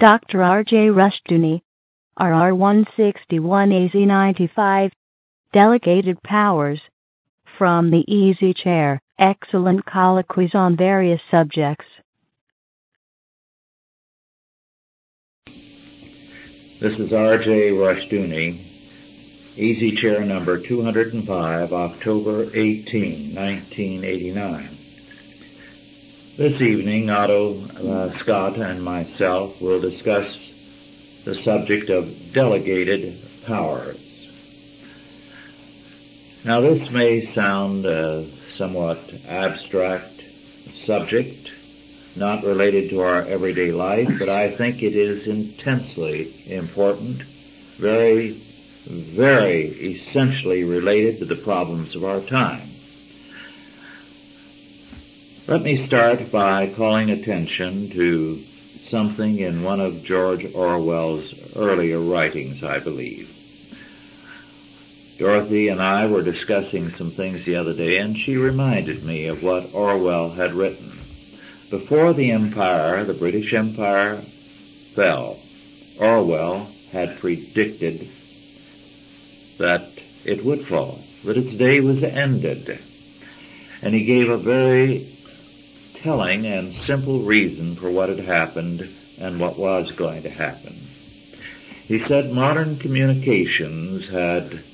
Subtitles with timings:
[0.00, 0.42] Dr.
[0.42, 0.88] R.J.
[0.88, 1.60] Rushdoony,
[2.18, 4.90] RR 161 AZ 95,
[5.52, 6.80] Delegated Powers,
[7.58, 11.84] from the Easy Chair, excellent colloquies on various subjects.
[16.80, 17.72] This is R.J.
[17.72, 18.68] Rushdoony,
[19.56, 24.79] Easy Chair number 205, October 18, 1989.
[26.40, 30.34] This evening, Otto uh, Scott and myself will discuss
[31.26, 33.98] the subject of delegated powers.
[36.42, 38.26] Now, this may sound a
[38.56, 40.22] somewhat abstract
[40.86, 41.50] subject,
[42.16, 47.22] not related to our everyday life, but I think it is intensely important,
[47.78, 48.42] very,
[48.88, 52.79] very essentially related to the problems of our time.
[55.48, 58.44] Let me start by calling attention to
[58.88, 63.28] something in one of George Orwell's earlier writings, I believe.
[65.18, 69.42] Dorothy and I were discussing some things the other day, and she reminded me of
[69.42, 70.98] what Orwell had written.
[71.70, 74.22] Before the empire, the British Empire,
[74.94, 75.40] fell,
[75.98, 78.08] Orwell had predicted
[79.58, 79.90] that
[80.24, 82.78] it would fall, that its day was ended.
[83.82, 85.09] And he gave a very
[86.02, 88.82] telling and simple reason for what had happened
[89.18, 90.88] and what was going to happen.
[91.86, 94.64] He said modern communications had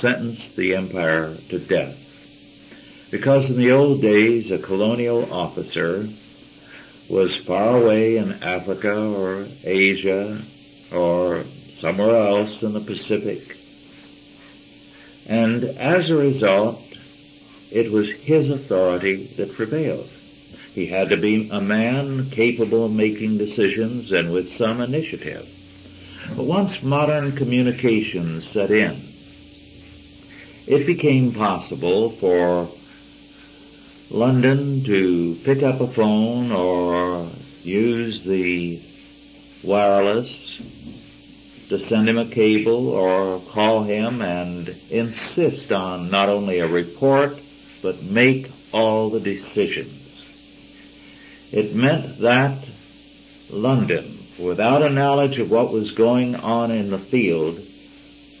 [0.00, 1.96] sentenced the empire to death.
[3.10, 6.08] Because in the old days a colonial officer
[7.08, 10.42] was far away in Africa or Asia
[10.92, 11.44] or
[11.80, 13.56] somewhere else in the Pacific.
[15.26, 16.80] And as a result,
[17.74, 20.08] it was his authority that prevailed.
[20.74, 25.44] He had to be a man capable of making decisions and with some initiative.
[26.36, 29.12] But once modern communications set in,
[30.68, 32.70] it became possible for
[34.08, 37.28] London to pick up a phone or
[37.64, 38.80] use the
[39.64, 40.28] wireless
[41.70, 47.38] to send him a cable or call him and insist on not only a report
[47.84, 50.00] but make all the decisions.
[51.52, 52.64] It meant that
[53.50, 57.60] London, without a knowledge of what was going on in the field,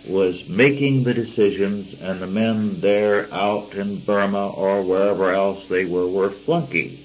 [0.08, 5.84] was making the decisions and the men there out in Burma or wherever else they
[5.84, 6.98] were were flunkies.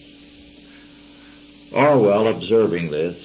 [1.73, 3.17] Orwell, observing this,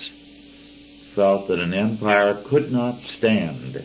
[1.14, 3.80] felt that an empire could not stand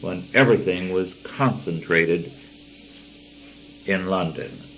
[0.00, 2.32] when everything was concentrated
[3.84, 4.69] in London.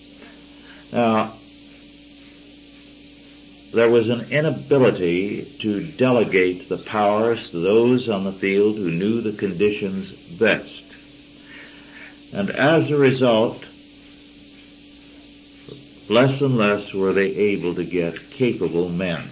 [0.92, 1.38] Now,
[3.72, 9.22] there was an inability to delegate the powers to those on the field who knew
[9.22, 10.84] the conditions best.
[12.34, 13.62] And as a result,
[16.10, 19.30] less and less were they able to get capable men.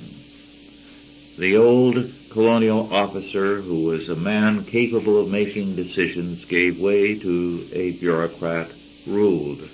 [1.39, 1.97] The old
[2.33, 8.71] colonial officer who was a man capable of making decisions gave way to a bureaucrat
[9.07, 9.69] ruled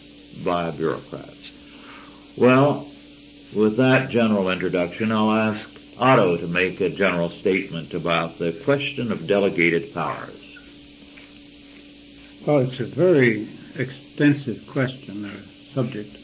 [0.44, 1.35] by bureaucrats.
[2.38, 2.90] Well,
[3.54, 9.10] with that general introduction, I'll ask Otto to make a general statement about the question
[9.10, 10.36] of delegated powers.
[12.46, 15.42] Well, it's a very extensive question or
[15.72, 16.14] subject.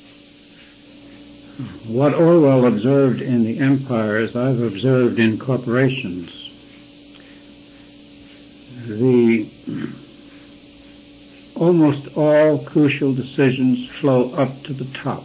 [1.87, 6.31] What Orwell observed in the empires, I've observed in corporations.
[8.87, 9.51] The
[11.55, 15.25] almost all crucial decisions flow up to the top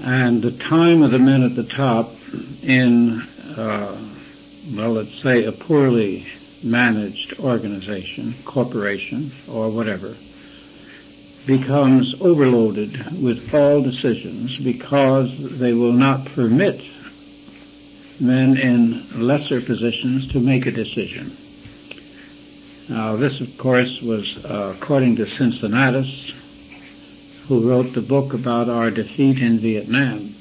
[0.00, 2.10] and the time of the men at the top
[2.62, 3.20] in,
[3.56, 4.10] uh,
[4.74, 6.26] well, let's say a poorly
[6.62, 10.16] managed organization, corporation, or whatever,
[11.46, 16.80] becomes overloaded with all decisions because they will not permit
[18.20, 21.36] men in lesser positions to make a decision.
[22.88, 26.32] Now, this, of course, was uh, according to Cincinnatus,
[27.48, 30.34] who wrote the book about our defeat in Vietnam.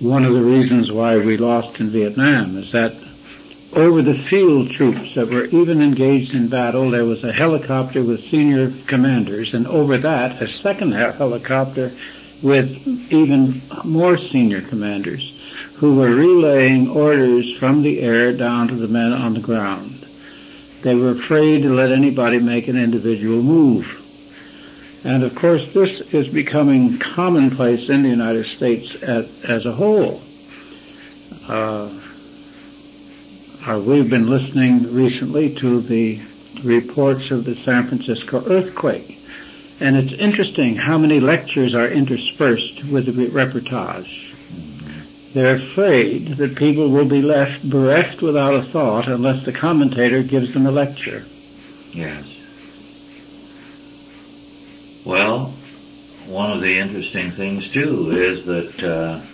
[0.00, 2.92] One of the reasons why we lost in Vietnam is that
[3.72, 8.28] over the field troops that were even engaged in battle, there was a helicopter with
[8.30, 11.92] senior commanders, and over that, a second helicopter
[12.42, 12.68] with
[13.10, 15.22] even more senior commanders
[15.76, 20.06] who were relaying orders from the air down to the men on the ground.
[20.82, 23.99] They were afraid to let anybody make an individual move.
[25.04, 30.22] And of course, this is becoming commonplace in the United States at, as a whole.
[31.48, 32.00] Uh,
[33.66, 36.20] uh, we've been listening recently to the
[36.64, 39.16] reports of the San Francisco earthquake.
[39.80, 44.08] And it's interesting how many lectures are interspersed with the reportage.
[45.32, 50.52] They're afraid that people will be left bereft without a thought unless the commentator gives
[50.52, 51.24] them a lecture.
[51.92, 52.24] Yes.
[55.04, 55.54] Well,
[56.26, 59.26] one of the interesting things too is that uh,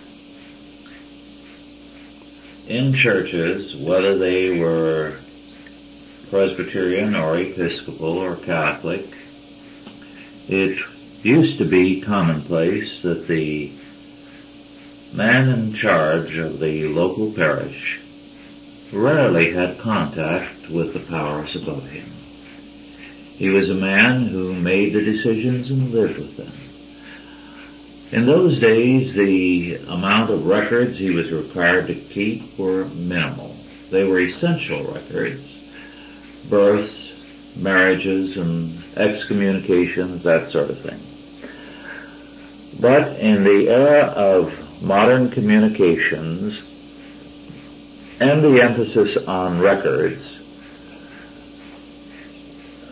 [2.69, 5.19] in churches, whether they were
[6.31, 9.07] Presbyterian or Episcopal or Catholic,
[10.49, 10.79] it
[11.23, 13.73] used to be commonplace that the
[15.13, 18.01] man in charge of the local parish
[18.93, 22.16] rarely had contact with the powers above him.
[23.37, 26.53] He was a man who made the decisions and lived with them.
[28.13, 33.57] In those days, the amount of records he was required to keep were minimal.
[33.91, 35.43] They were essential records.
[36.49, 37.13] Births,
[37.57, 41.01] marriages, and excommunications, that sort of thing.
[42.81, 46.63] But in the era of modern communications
[48.21, 50.36] and the emphasis on records,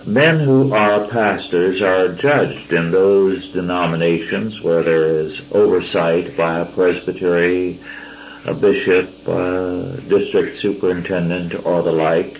[0.06, 6.74] men who are pastors are judged in those denominations where there is oversight by a
[6.74, 7.80] presbytery,
[8.44, 12.36] a bishop, a district superintendent, or the like.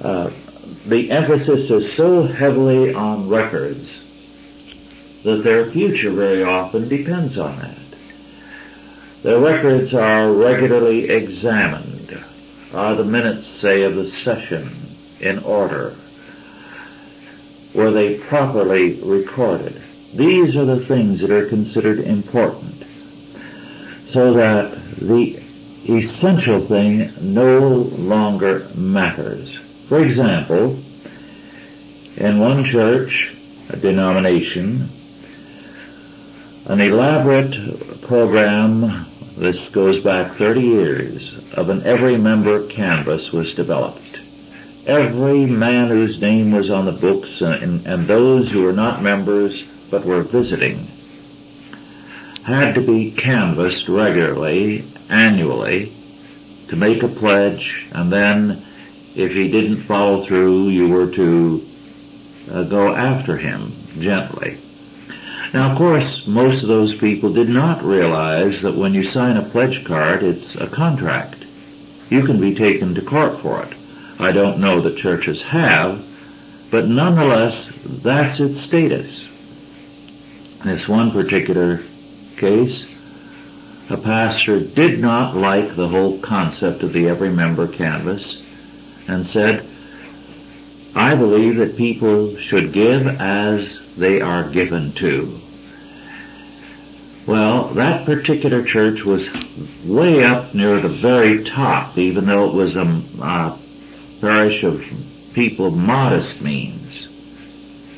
[0.00, 0.30] Uh,
[0.88, 3.86] the emphasis is so heavily on records
[5.24, 9.22] that their future very often depends on that.
[9.22, 12.12] Their records are regularly examined.
[12.72, 14.85] Are the minutes, say, of the session
[15.20, 15.96] in order?
[17.74, 19.82] Were they properly recorded?
[20.16, 22.84] These are the things that are considered important
[24.12, 25.42] so that the
[25.88, 27.58] essential thing no
[27.98, 29.58] longer matters.
[29.88, 30.82] For example,
[32.16, 33.36] in one church,
[33.68, 34.90] a denomination,
[36.66, 39.06] an elaborate program,
[39.38, 44.05] this goes back 30 years, of an every member canvass was developed.
[44.86, 49.64] Every man whose name was on the books and, and those who were not members
[49.90, 50.86] but were visiting
[52.46, 55.92] had to be canvassed regularly, annually,
[56.68, 58.64] to make a pledge, and then
[59.16, 61.66] if he didn't follow through, you were to
[62.52, 64.60] uh, go after him gently.
[65.52, 69.50] Now, of course, most of those people did not realize that when you sign a
[69.50, 71.44] pledge card, it's a contract.
[72.08, 73.76] You can be taken to court for it.
[74.18, 76.02] I don't know that churches have,
[76.70, 77.70] but nonetheless,
[78.02, 79.28] that's its status.
[80.64, 81.84] In this one particular
[82.38, 82.86] case,
[83.90, 88.22] a pastor did not like the whole concept of the every member canvass
[89.06, 89.64] and said,
[90.94, 93.68] I believe that people should give as
[93.98, 95.40] they are given to.
[97.28, 99.20] Well, that particular church was
[99.84, 103.65] way up near the very top, even though it was a, a
[104.20, 104.80] parish of
[105.34, 107.06] people of modest means.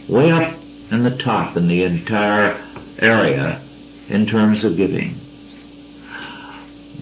[0.08, 0.58] Way up
[0.90, 2.64] in the top in the entire
[2.98, 3.62] area
[4.08, 5.20] in terms of giving.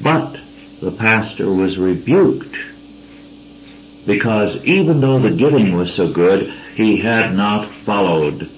[0.03, 0.37] But
[0.81, 2.55] the pastor was rebuked
[4.07, 8.51] because even though the giving was so good, he had not followed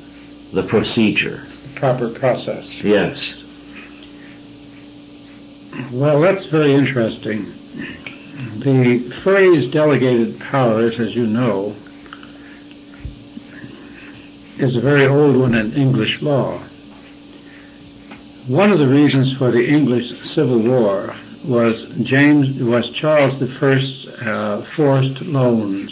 [0.52, 1.46] the procedure.
[1.74, 2.64] The proper process.
[2.82, 3.16] Yes.
[5.92, 7.54] Well, that's very interesting.
[8.38, 11.74] The phrase delegated powers, as you know,
[14.58, 16.64] is a very old one in English law.
[18.46, 20.04] One of the reasons for the English
[20.36, 25.90] Civil War was James was Charles I's uh, forced loans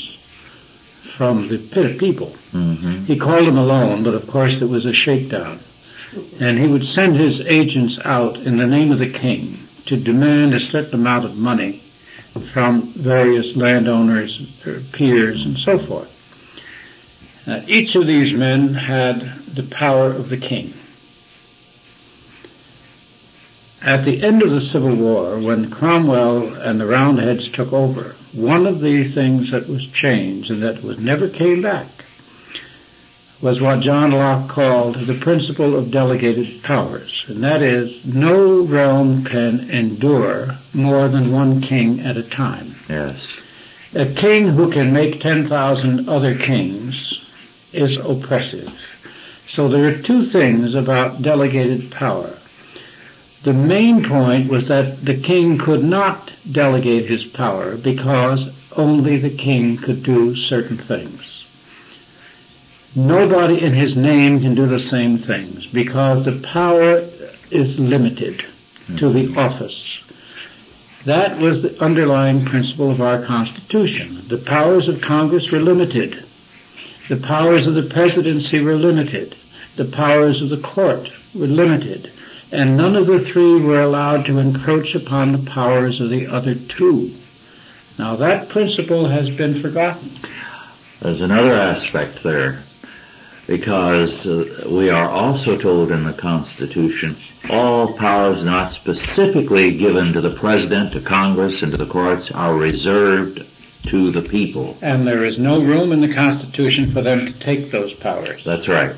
[1.18, 1.58] from the
[1.98, 2.36] people.
[2.52, 3.06] Mm-hmm.
[3.06, 5.58] He called them a loan, but of course it was a shakedown.
[6.38, 10.54] And he would send his agents out in the name of the king to demand
[10.54, 11.82] a certain amount of money
[12.52, 14.30] from various landowners,
[14.92, 16.08] peers, and so forth.
[17.46, 19.20] Uh, each of these men had
[19.54, 20.74] the power of the king.
[23.82, 28.66] At the end of the Civil War, when Cromwell and the Roundheads took over, one
[28.66, 31.86] of the things that was changed and that was never came back
[33.42, 37.24] was what John Locke called the principle of delegated powers.
[37.28, 42.74] And that is, no realm can endure more than one king at a time.
[42.88, 43.20] Yes.
[43.94, 47.22] A king who can make 10,000 other kings
[47.72, 48.72] is oppressive.
[49.54, 52.38] So there are two things about delegated power.
[53.44, 59.36] The main point was that the king could not delegate his power because only the
[59.36, 61.35] king could do certain things.
[62.96, 67.00] Nobody in his name can do the same things because the power
[67.50, 68.40] is limited
[68.98, 69.38] to the hmm.
[69.38, 70.00] office.
[71.04, 74.24] That was the underlying principle of our Constitution.
[74.30, 76.24] The powers of Congress were limited.
[77.10, 79.36] The powers of the presidency were limited.
[79.76, 82.10] The powers of the court were limited.
[82.50, 86.54] And none of the three were allowed to encroach upon the powers of the other
[86.78, 87.14] two.
[87.98, 90.18] Now that principle has been forgotten.
[91.02, 92.65] There's another aspect there
[93.46, 97.16] because uh, we are also told in the Constitution
[97.48, 102.56] all powers not specifically given to the President, to Congress, and to the courts are
[102.56, 103.40] reserved
[103.90, 104.76] to the people.
[104.82, 108.42] And there is no room in the Constitution for them to take those powers.
[108.44, 108.96] That's right.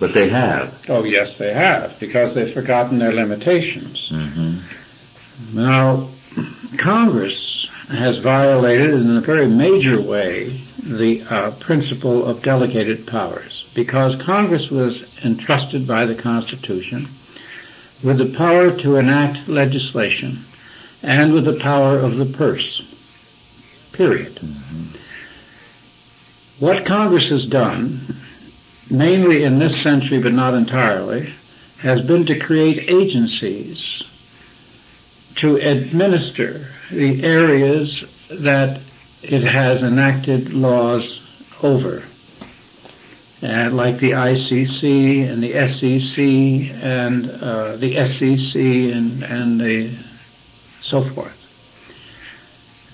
[0.00, 0.74] But they have.
[0.88, 4.08] Oh, yes, they have, because they've forgotten their limitations.
[4.12, 5.56] Mm-hmm.
[5.56, 6.12] Now,
[6.82, 14.20] Congress has violated in a very major way the uh, principle of delegated powers because
[14.26, 17.06] Congress was entrusted by the Constitution
[18.04, 20.44] with the power to enact legislation
[21.02, 22.82] and with the power of the purse.
[23.92, 24.34] Period.
[24.42, 24.96] Mm-hmm.
[26.58, 28.20] What Congress has done,
[28.90, 31.32] mainly in this century but not entirely,
[31.80, 34.02] has been to create agencies
[35.40, 38.82] to administer the areas that
[39.22, 41.20] it has enacted laws
[41.62, 42.02] over
[43.42, 46.18] uh, like the ICC and the SEC
[46.82, 49.98] and uh, the SEC and, and the
[50.82, 51.32] so forth.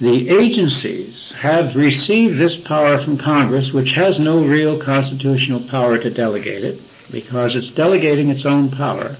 [0.01, 6.13] The agencies have received this power from Congress, which has no real constitutional power to
[6.13, 6.81] delegate it,
[7.13, 9.17] because it's delegating its own power.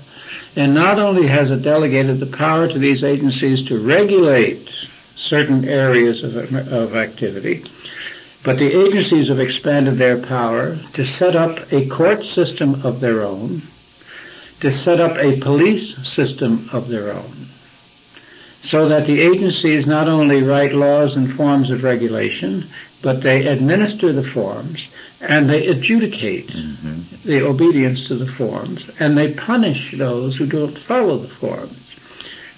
[0.57, 4.69] And not only has it delegated the power to these agencies to regulate
[5.29, 6.35] certain areas of,
[6.69, 7.65] of activity,
[8.45, 13.23] but the agencies have expanded their power to set up a court system of their
[13.23, 13.63] own,
[14.61, 17.49] to set up a police system of their own,
[18.71, 22.71] so that the agencies not only write laws and forms of regulation,
[23.03, 24.79] but they administer the forms
[25.21, 27.29] and they adjudicate mm-hmm.
[27.29, 31.79] the obedience to the forms and they punish those who don't follow the forms.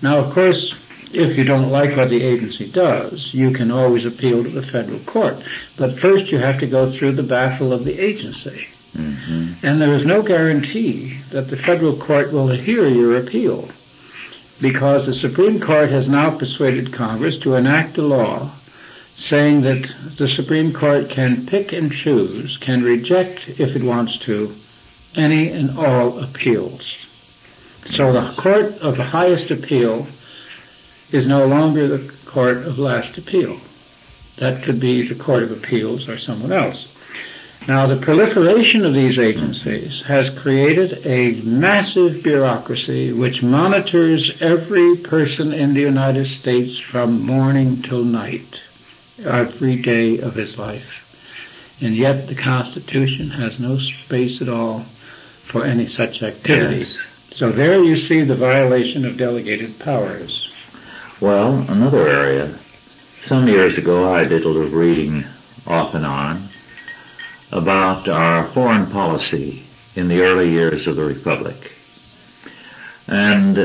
[0.03, 0.75] Now, of course,
[1.13, 5.03] if you don't like what the agency does, you can always appeal to the federal
[5.05, 5.37] court.
[5.79, 8.67] But first you have to go through the battle of the agency.
[8.95, 9.67] Mm-hmm.
[9.67, 13.71] And there is no guarantee that the federal court will hear your appeal
[14.61, 18.55] because the Supreme Court has now persuaded Congress to enact a law
[19.29, 19.87] saying that
[20.19, 24.55] the Supreme Court can pick and choose, can reject, if it wants to,
[25.15, 26.83] any and all appeals.
[27.97, 30.07] So the court of the highest appeal
[31.13, 33.61] is no longer the court of last appeal.
[34.39, 36.87] That could be the Court of Appeals or someone else.
[37.67, 45.53] Now, the proliferation of these agencies has created a massive bureaucracy which monitors every person
[45.53, 48.47] in the United States from morning till night,
[49.19, 50.87] every day of his life.
[51.81, 54.87] And yet the Constitution has no space at all
[55.51, 56.89] for any such activities.
[56.89, 57.39] Yes.
[57.39, 60.46] So there you see the violation of delegated powers.
[61.21, 62.61] Well, another area.
[63.27, 65.25] Some years ago I did a little reading
[65.67, 66.51] off and on
[67.51, 71.57] about our foreign policy in the early years of the Republic.
[73.07, 73.57] And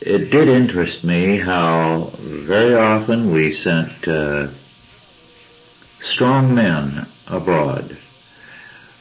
[0.00, 4.52] it did interest me how very often we sent uh,
[6.14, 7.98] strong men abroad.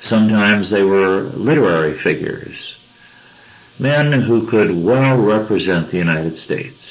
[0.10, 2.58] Sometimes they were literary figures,
[3.78, 6.89] men who could well represent the United States.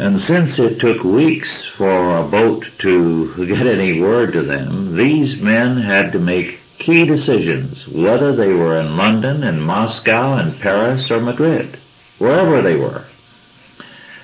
[0.00, 5.38] And since it took weeks for a boat to get any word to them, these
[5.42, 11.04] men had to make key decisions, whether they were in London, in Moscow, in Paris,
[11.10, 11.78] or Madrid,
[12.16, 13.04] wherever they were.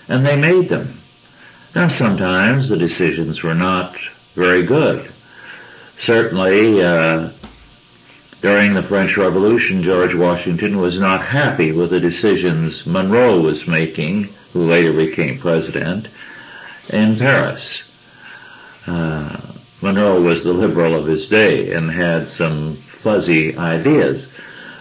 [0.08, 0.98] And they made them.
[1.74, 3.94] Now sometimes the decisions were not
[4.34, 5.12] very good.
[6.06, 7.32] Certainly, uh,
[8.40, 14.32] during the French Revolution, George Washington was not happy with the decisions Monroe was making
[14.56, 16.08] who later became president,
[16.88, 17.62] in Paris.
[18.86, 24.26] Uh, Monroe was the liberal of his day and had some fuzzy ideas.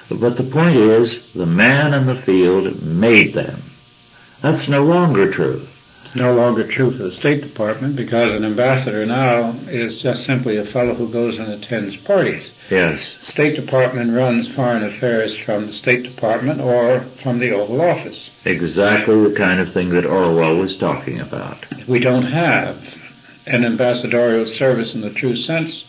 [0.10, 3.70] But the point is, the man in the field made them.
[4.42, 5.68] That's no longer true.
[6.16, 10.66] No longer true for the State Department because an ambassador now is just simply a
[10.72, 12.50] fellow who goes and attends parties.
[12.72, 13.00] Yes.
[13.30, 18.18] State Department runs foreign affairs from the State Department or from the Oval Office.
[18.46, 21.66] Exactly the kind of thing that Orwell was talking about.
[21.88, 22.78] We don't have
[23.48, 25.84] an ambassadorial service in the true sense.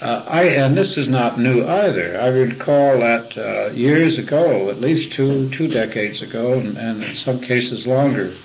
[0.00, 2.20] Uh, I, and this is not new either.
[2.20, 7.16] I recall that uh, years ago, at least two two decades ago, and, and, in
[7.24, 8.36] some cases longer,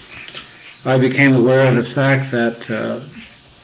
[0.83, 3.05] I became aware of the fact that uh,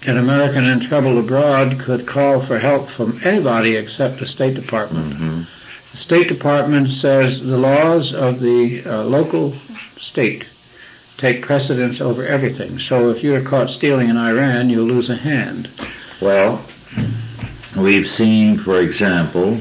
[0.04, 5.14] an American in trouble abroad could call for help from anybody except the State Department.
[5.14, 5.42] Mm-hmm.
[5.94, 9.60] The State Department says the laws of the uh, local
[9.98, 10.44] state
[11.18, 12.78] take precedence over everything.
[12.88, 15.68] So if you're caught stealing in Iran, you'll lose a hand.
[16.22, 16.70] Well,
[17.76, 19.60] we've seen, for example,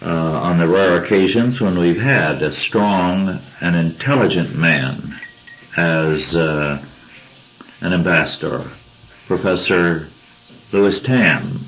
[0.00, 5.20] uh, on the rare occasions when we've had a strong and intelligent man
[5.76, 6.84] as uh,
[7.80, 8.72] an ambassador,
[9.26, 10.08] Professor
[10.72, 11.64] Lewis Tambs,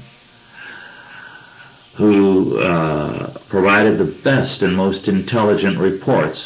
[1.97, 6.39] who uh, provided the best and most intelligent reports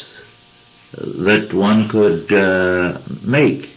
[0.93, 3.69] that one could uh, make.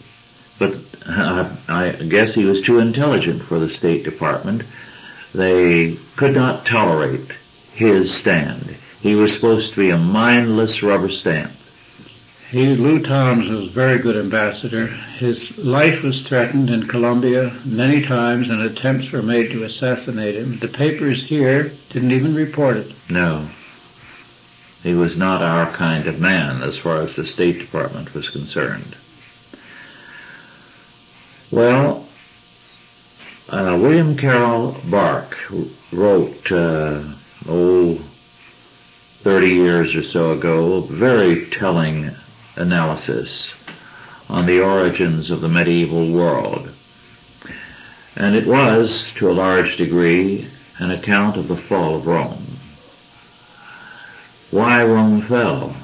[0.57, 0.73] But
[1.05, 4.63] uh, I guess he was too intelligent for the State Department.
[5.33, 7.31] They could not tolerate
[7.73, 8.75] his stand.
[9.01, 11.51] He was supposed to be a mindless rubber stamp.
[12.49, 14.87] He, Lou Tambs was a very good ambassador.
[15.19, 20.57] His life was threatened in Colombia many times and attempts were made to assassinate him.
[20.59, 22.91] The papers here didn't even report it.
[23.07, 23.51] No.
[24.81, 28.95] He was not our kind of man as far as the State Department was concerned.
[31.51, 32.07] Well,
[33.49, 35.35] uh, William Carroll Bark
[35.91, 37.13] wrote, uh,
[37.47, 38.09] oh,
[39.23, 42.09] 30 years or so ago, very telling
[42.59, 43.51] analysis
[44.27, 46.69] on the origins of the medieval world.
[48.15, 52.59] And it was, to a large degree, an account of the fall of Rome.
[54.51, 55.75] Why Rome fell,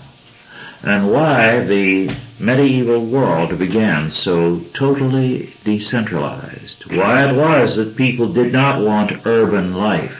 [0.84, 6.83] and why the medieval world began so totally decentralized.
[6.90, 10.18] Why it was that people did not want urban life,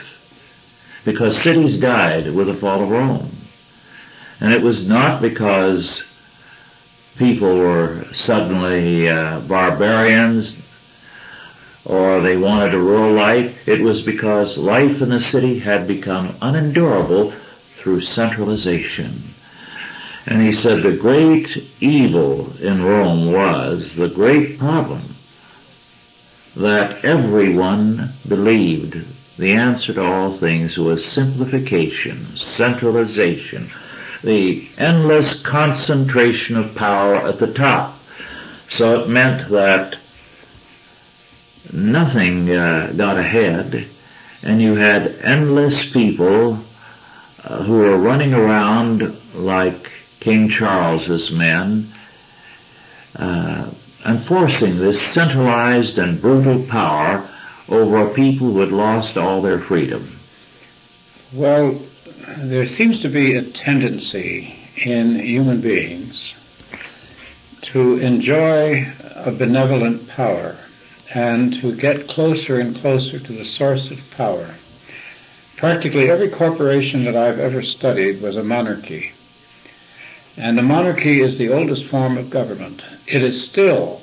[1.04, 3.32] because cities died with the fall of Rome.
[4.40, 6.02] And it was not because
[7.18, 10.54] people were suddenly uh, barbarians
[11.84, 13.54] or they wanted a rural life.
[13.66, 17.32] It was because life in the city had become unendurable
[17.82, 19.34] through centralization.
[20.26, 21.46] And he said the great
[21.80, 25.14] evil in Rome was the great problem
[26.56, 28.96] that everyone believed
[29.38, 33.70] the answer to all things was simplification, centralization,
[34.22, 38.00] the endless concentration of power at the top.
[38.78, 39.94] So it meant that
[41.72, 43.88] nothing uh, got ahead,
[44.42, 46.64] and you had endless people
[47.44, 49.02] uh, who were running around
[49.34, 49.86] like
[50.20, 51.92] King Charles's men,
[53.14, 53.72] uh,
[54.04, 57.30] enforcing this centralized and brutal power
[57.68, 60.18] over a people who had lost all their freedom.
[61.34, 61.80] Well,
[62.38, 66.34] there seems to be a tendency in human beings
[67.72, 70.58] to enjoy a benevolent power
[71.14, 74.56] and to get closer and closer to the source of power.
[75.58, 79.12] Practically every corporation that I've ever studied was a monarchy.
[80.36, 82.82] And the monarchy is the oldest form of government.
[83.06, 84.02] It is still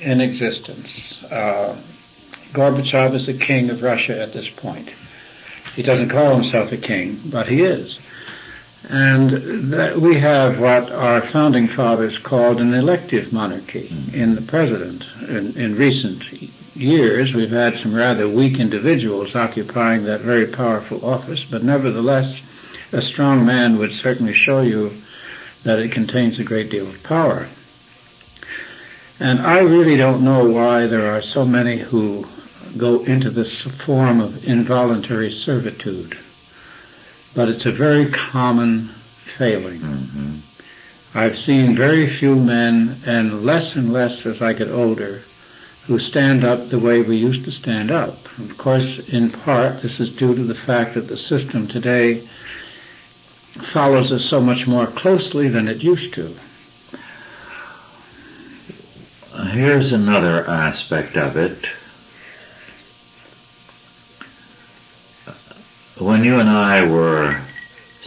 [0.00, 0.88] in existence.
[1.30, 1.82] Uh,
[2.54, 4.88] Gorbachev is the king of Russia at this point.
[5.74, 7.98] He doesn't call himself a king, but he is.
[8.84, 14.14] And that we have what our founding fathers called an elective monarchy mm-hmm.
[14.14, 15.04] in the president.
[15.28, 16.24] In, in recent
[16.74, 22.40] years, we've had some rather weak individuals occupying that very powerful office, but nevertheless,
[22.92, 24.90] a strong man would certainly show you
[25.64, 27.48] that it contains a great deal of power.
[29.20, 32.24] And I really don't know why there are so many who
[32.78, 36.14] go into this form of involuntary servitude.
[37.34, 38.94] But it's a very common
[39.38, 39.80] failing.
[39.80, 40.38] Mm-hmm.
[41.14, 45.22] I've seen very few men, and less and less as I get older,
[45.86, 48.16] who stand up the way we used to stand up.
[48.38, 52.28] Of course, in part, this is due to the fact that the system today
[53.72, 56.36] follows us so much more closely than it used to.
[59.52, 61.58] Here's another aspect of it.
[66.00, 67.46] When you and I were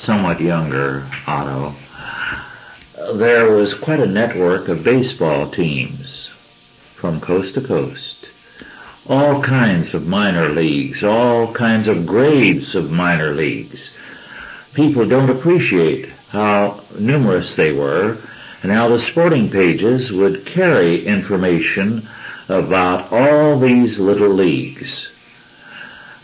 [0.03, 1.75] somewhat younger, Otto,
[3.19, 6.27] there was quite a network of baseball teams
[6.99, 8.25] from coast to coast.
[9.05, 13.77] All kinds of minor leagues, all kinds of grades of minor leagues.
[14.73, 18.17] People don't appreciate how numerous they were
[18.63, 22.09] and how the sporting pages would carry information
[22.49, 25.09] about all these little leagues.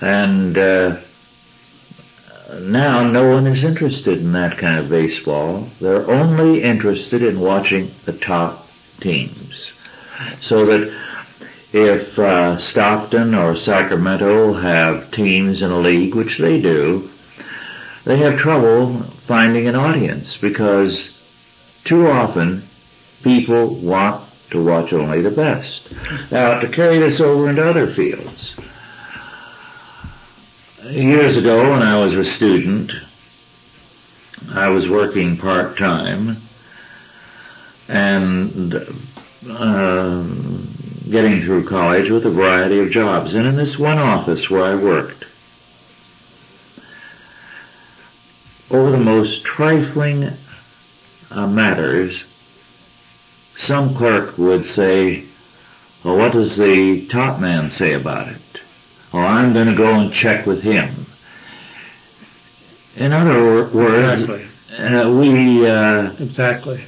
[0.02, 1.02] And uh,
[2.60, 5.70] now no one is interested in that kind of baseball.
[5.80, 8.66] They're only interested in watching the top
[9.02, 9.54] teams.
[10.48, 10.92] So that
[11.72, 17.10] if uh, Stockton or Sacramento have teams in a league, which they do,
[18.06, 20.98] they have trouble finding an audience because
[21.86, 22.68] too often
[23.24, 25.90] people want to watch only the best.
[26.32, 28.56] Now, to carry this over into other fields,
[30.92, 32.92] years ago when I was a student,
[34.52, 36.42] I was working part time
[37.88, 40.24] and uh,
[41.12, 43.34] getting through college with a variety of jobs.
[43.34, 45.26] And in this one office where I worked,
[48.72, 50.30] over the most trifling
[51.32, 52.24] uh, matters,
[53.68, 55.26] some clerk would say,
[56.06, 58.59] well, what does the top man say about it?
[59.14, 61.06] Oh, I'm going to go and check with him.
[62.96, 64.46] In other words, Exactly.
[64.78, 66.84] uh, we uh, Exactly.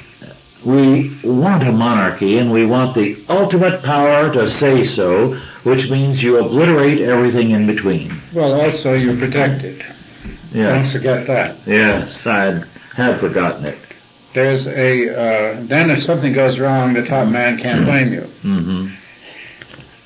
[0.65, 6.21] we want a monarchy and we want the ultimate power to say so, which means
[6.21, 8.21] you obliterate everything in between.
[8.35, 9.83] Well, also you're protected.
[10.53, 11.65] Don't forget that.
[11.65, 12.61] yes, I
[12.97, 13.79] have forgotten it.
[14.35, 18.23] There's a uh, then if something goes wrong, the top man can't blame you.
[18.41, 18.87] hmm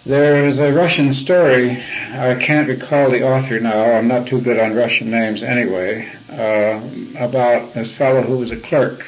[0.06, 1.72] There is a Russian story.
[1.72, 3.82] I can't recall the author now.
[3.82, 6.08] I'm not too good on Russian names anyway.
[6.30, 9.00] Uh, about this fellow who was a clerk,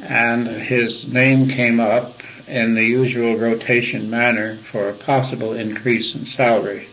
[0.00, 2.12] and his name came up
[2.46, 6.88] in the usual rotation manner for a possible increase in salary.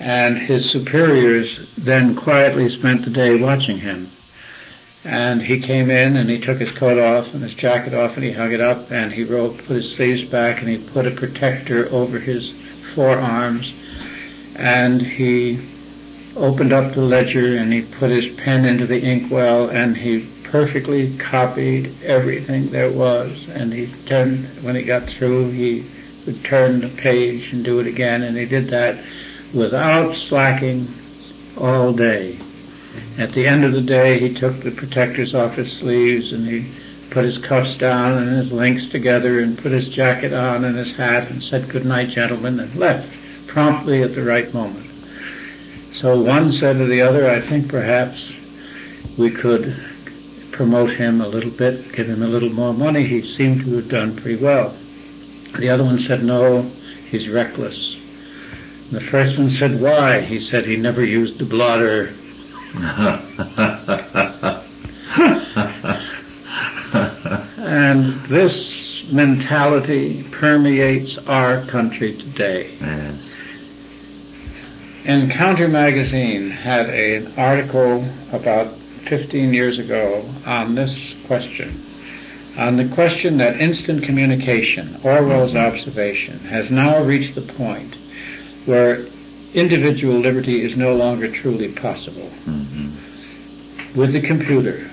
[0.00, 4.10] And his superiors then quietly spent the day watching him.
[5.04, 8.24] And he came in and he took his coat off and his jacket off and
[8.24, 11.10] he hung it up and he rolled, put his sleeves back and he put a
[11.12, 12.52] protector over his
[12.94, 13.72] forearms.
[14.56, 15.58] And he
[16.36, 21.16] opened up the ledger and he put his pen into the inkwell and he perfectly
[21.16, 23.32] copied everything there was.
[23.48, 25.90] And he turned, when he got through, he
[26.26, 28.22] would turn the page and do it again.
[28.22, 29.02] And he did that
[29.54, 30.92] without slacking
[31.56, 32.38] all day.
[33.18, 36.72] At the end of the day, he took the protectors off his sleeves and he
[37.10, 40.96] put his cuffs down and his links together and put his jacket on and his
[40.96, 43.08] hat and said, good night, gentlemen, and left
[43.48, 44.86] promptly at the right moment.
[46.00, 48.16] So one said to the other, I think perhaps
[49.18, 49.76] we could
[50.52, 53.06] promote him a little bit, give him a little more money.
[53.06, 54.76] He seemed to have done pretty well.
[55.58, 56.62] The other one said, no,
[57.08, 57.76] he's reckless.
[58.92, 60.22] The first one said, why?
[60.22, 62.14] He said he never used the blotter.
[67.70, 68.52] And this
[69.12, 72.76] mentality permeates our country today.
[72.80, 73.14] yes.
[75.04, 78.76] Encounter magazine had an article about
[79.08, 80.90] 15 years ago on this
[81.26, 81.86] question.
[82.58, 85.76] On the question that instant communication, Orwell's mm-hmm.
[85.76, 87.94] observation, has now reached the point
[88.66, 89.06] where
[89.54, 92.30] individual liberty is no longer truly possible.
[92.44, 92.96] hmm
[93.96, 94.90] With the computer,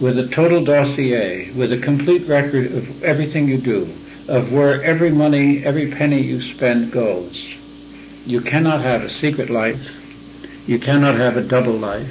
[0.00, 3.94] with a total dossier, with a complete record of everything you do,
[4.28, 7.36] of where every money, every penny you spend goes.
[8.24, 9.80] You cannot have a secret life.
[10.66, 12.10] You cannot have a double life.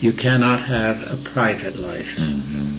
[0.00, 2.06] You cannot have a private life.
[2.16, 2.78] hmm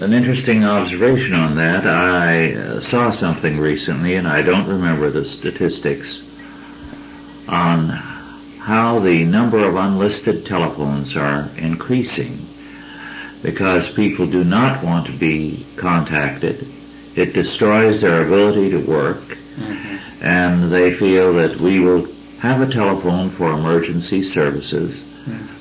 [0.00, 1.86] An interesting observation on that.
[1.86, 6.23] I uh, saw something recently, and I don't remember the statistics
[7.48, 7.88] on
[8.60, 12.46] how the number of unlisted telephones are increasing
[13.42, 16.66] because people do not want to be contacted.
[17.16, 19.22] It destroys their ability to work,
[20.22, 22.06] and they feel that we will
[22.40, 24.98] have a telephone for emergency services.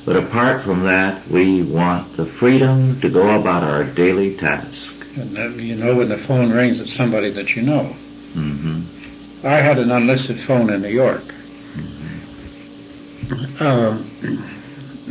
[0.05, 4.73] But apart from that, we want the freedom to go about our daily task.
[5.15, 7.93] And then you know when the phone rings, it's somebody that you know.
[8.33, 8.81] hmm
[9.45, 11.23] I had an unlisted phone in New York.
[13.31, 14.03] Uh,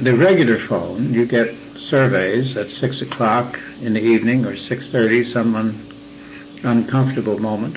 [0.03, 1.48] the regular phone, you get
[1.88, 7.77] surveys at six o'clock in the evening or six thirty, some un- uncomfortable moment.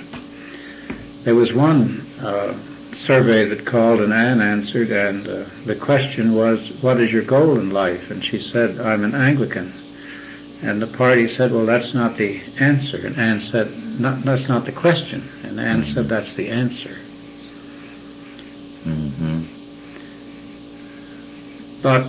[1.24, 2.54] There was one uh,
[3.08, 7.60] survey that called and Anne answered, and uh, the question was, "What is your goal
[7.60, 9.82] in life?" And she said, "I'm an Anglican."
[10.62, 12.98] And the party said, well, that's not the answer.
[13.06, 13.68] And Anne said,
[14.26, 15.22] that's not the question.
[15.44, 17.05] And Anne said, that's the answer.
[21.86, 22.08] But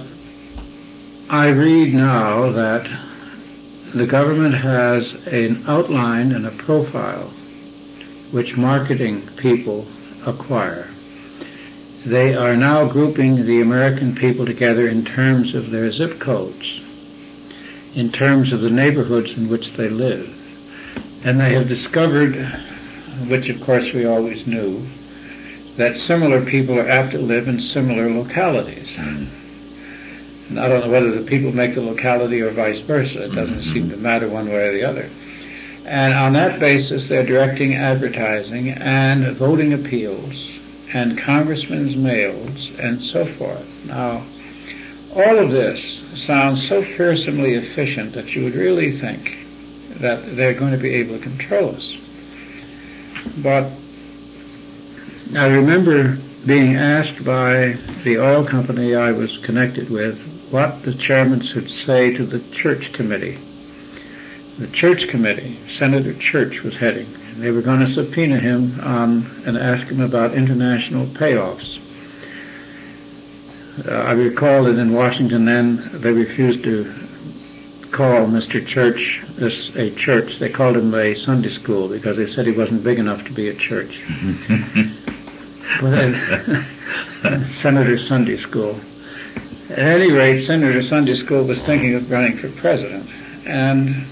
[1.29, 2.89] I read now that
[3.95, 7.29] the government has an outline and a profile
[8.33, 9.87] which marketing people
[10.27, 10.89] acquire.
[12.07, 16.81] They are now grouping the American people together in terms of their zip codes,
[17.95, 20.27] in terms of the neighborhoods in which they live.
[21.23, 22.33] And they have discovered,
[23.29, 24.89] which of course we always knew,
[25.77, 28.89] that similar people are apt to live in similar localities.
[28.97, 29.43] Mm.
[30.49, 33.25] And I don't know whether the people make the locality or vice versa.
[33.25, 33.73] It doesn't mm-hmm.
[33.73, 35.11] seem to matter one way or the other.
[35.87, 40.35] And on that basis, they're directing advertising and voting appeals
[40.93, 43.67] and congressmen's mails and so forth.
[43.87, 44.27] Now,
[45.15, 45.79] all of this
[46.27, 49.23] sounds so fearsomely efficient that you would really think
[50.01, 51.97] that they're going to be able to control us.
[53.43, 53.71] But
[55.39, 60.17] I remember being asked by the oil company I was connected with
[60.51, 63.35] what the chairman should say to the church committee.
[64.61, 67.13] The church committee, Senator Church was heading.
[67.41, 71.67] They were going to subpoena him on, and ask him about international payoffs.
[73.85, 76.85] Uh, I recall that in Washington then they refused to
[77.95, 78.65] call Mr.
[78.73, 79.21] Church
[79.77, 80.31] a church.
[80.39, 83.49] They called him a Sunday school because they said he wasn't big enough to be
[83.49, 83.91] a church.
[87.63, 88.81] Senator Sunday School.
[89.71, 93.09] At any rate, Senator Sunday School was thinking of running for president,
[93.47, 94.07] and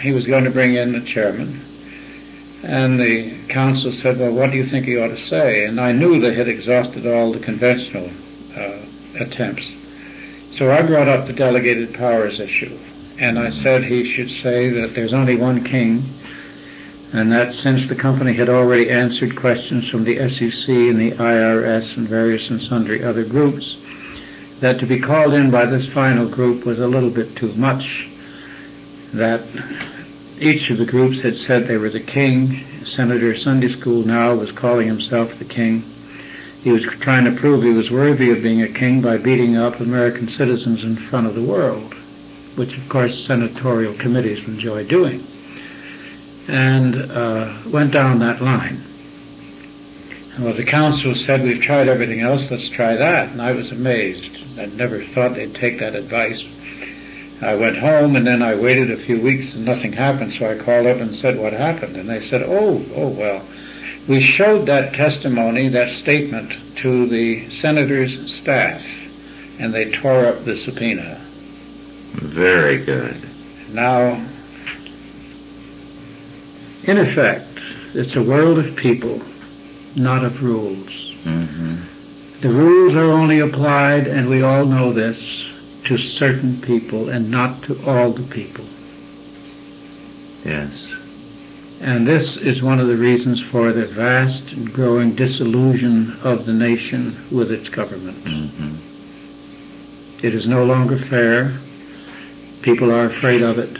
[0.00, 1.64] he was going to bring in the chairman.
[2.62, 5.64] And the counsel said, well, what do you think he ought to say?
[5.64, 8.10] And I knew they had exhausted all the conventional
[8.56, 9.64] uh, attempts.
[10.58, 12.76] So I brought up the delegated powers issue.
[13.18, 16.02] And I said he should say that there's only one king,
[17.12, 21.96] and that since the company had already answered questions from the SEC and the IRS
[21.96, 23.64] and various and sundry other groups,
[24.60, 27.82] that to be called in by this final group was a little bit too much,
[29.14, 29.40] that
[30.38, 32.64] each of the groups had said they were the king.
[32.96, 35.82] Senator Sunday School now was calling himself the king.
[36.62, 39.80] He was trying to prove he was worthy of being a king by beating up
[39.80, 41.94] American citizens in front of the world,
[42.56, 45.26] which of course senatorial committees enjoy doing,
[46.48, 48.84] and uh, went down that line.
[50.40, 53.30] Well, the counsel said, we've tried everything else, let's try that.
[53.30, 54.58] And I was amazed.
[54.58, 56.40] I never thought they'd take that advice.
[57.42, 60.64] I went home and then I waited a few weeks and nothing happened, so I
[60.64, 61.96] called up and said what happened.
[61.96, 63.46] And they said, oh, oh well.
[64.08, 68.80] We showed that testimony, that statement, to the senator's staff,
[69.60, 71.24] and they tore up the subpoena.
[72.34, 73.22] Very good.
[73.70, 74.16] Now,
[76.88, 77.46] in effect,
[77.94, 79.20] it's a world of people,
[79.94, 80.88] not of rules.
[81.24, 82.40] Mm-hmm.
[82.40, 85.18] The rules are only applied, and we all know this,
[85.86, 88.64] to certain people and not to all the people.
[90.44, 90.72] Yes.
[91.80, 96.54] And this is one of the reasons for the vast and growing disillusion of the
[96.54, 98.24] nation with its government.
[98.24, 98.76] Mm-hmm.
[100.26, 101.60] It is no longer fair.
[102.62, 103.76] People are afraid of it.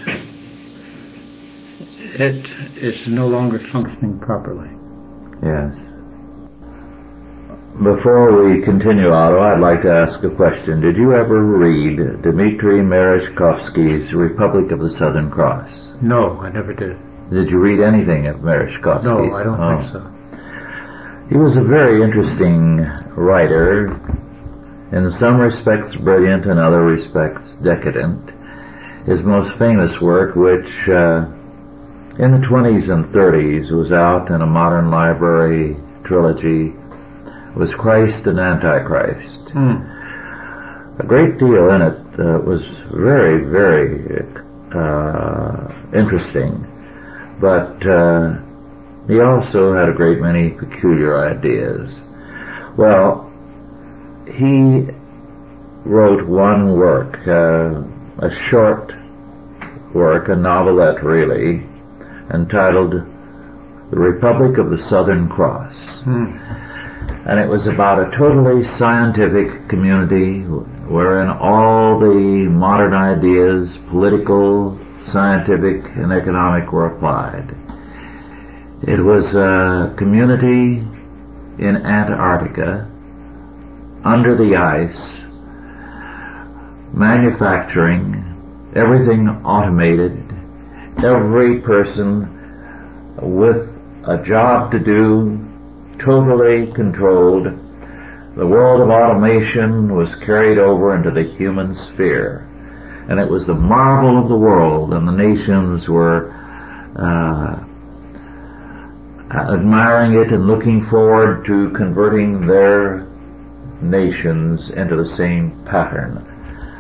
[2.18, 4.68] It is no longer functioning properly.
[5.40, 5.72] Yes.
[7.81, 10.81] Before we continue, Otto, I'd like to ask a question.
[10.81, 15.90] Did you ever read Dmitry Merezhkovsky's Republic of the Southern Cross?
[16.02, 16.98] No, I never did.
[17.31, 19.04] Did you read anything of Merezhkovsky?
[19.04, 19.81] No, I don't oh.
[19.81, 21.28] think so.
[21.28, 22.78] He was a very interesting
[23.14, 23.94] writer,
[24.90, 28.33] in some respects brilliant, in other respects decadent.
[29.07, 31.26] His most famous work, which uh,
[32.18, 36.74] in the 20s and 30s was out in a modern library trilogy
[37.54, 39.50] was Christ and Antichrist.
[39.50, 39.76] Hmm.
[40.98, 44.26] A great deal in it uh, was very, very
[44.72, 46.66] uh, interesting,
[47.40, 48.37] but uh,
[49.07, 52.00] he also had a great many peculiar ideas.
[52.76, 53.33] Well,
[54.26, 54.88] he
[55.85, 57.83] wrote one work, uh,
[58.18, 58.92] a short
[59.94, 61.64] work, a novelette really,
[62.33, 65.75] entitled The Republic of the Southern Cross.
[66.05, 66.37] Hmm
[67.29, 74.79] and it was about a totally scientific community wherein all the modern ideas, political,
[75.12, 77.55] scientific, and economic were applied.
[78.83, 80.79] It was a community
[81.59, 82.91] in Antarctica,
[84.05, 85.21] under the ice,
[86.95, 90.28] manufacturing, everything automated,
[91.04, 92.34] every person
[93.20, 93.68] with
[94.04, 95.44] a job to do,
[95.98, 97.46] totally controlled.
[98.37, 102.44] The world of automation was carried over into the human sphere.
[103.08, 106.32] And it was the marvel of the world, and the nations were
[106.96, 107.64] uh,
[109.30, 113.06] admiring it and looking forward to converting their
[113.80, 116.24] nations into the same pattern.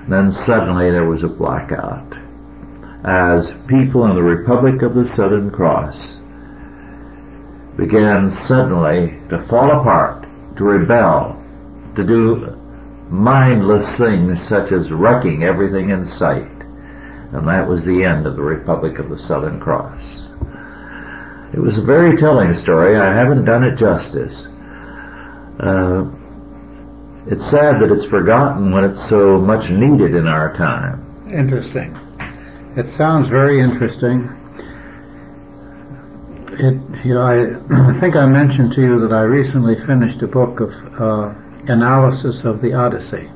[0.08, 2.17] Then suddenly there was a blackout
[3.04, 6.18] as people in the Republic of the Southern Cross
[7.76, 11.40] began suddenly to fall apart, to rebel,
[11.94, 12.54] to do
[13.08, 16.50] mindless things such as wrecking everything in sight.
[17.32, 20.22] And that was the end of the Republic of the Southern Cross.
[21.54, 22.96] It was a very telling story.
[22.96, 24.46] I haven't done it justice.
[25.60, 26.10] Uh,
[27.26, 31.04] it's sad that it's forgotten when it's so much needed in our time.
[31.30, 31.96] Interesting.
[32.78, 34.30] It sounds very interesting.
[36.52, 40.28] It, you know, I, I think I mentioned to you that I recently finished a
[40.28, 41.34] book of uh,
[41.66, 43.28] analysis of the Odyssey,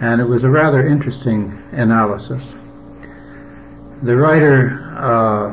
[0.00, 2.42] and it was a rather interesting analysis.
[4.02, 5.50] The writer uh,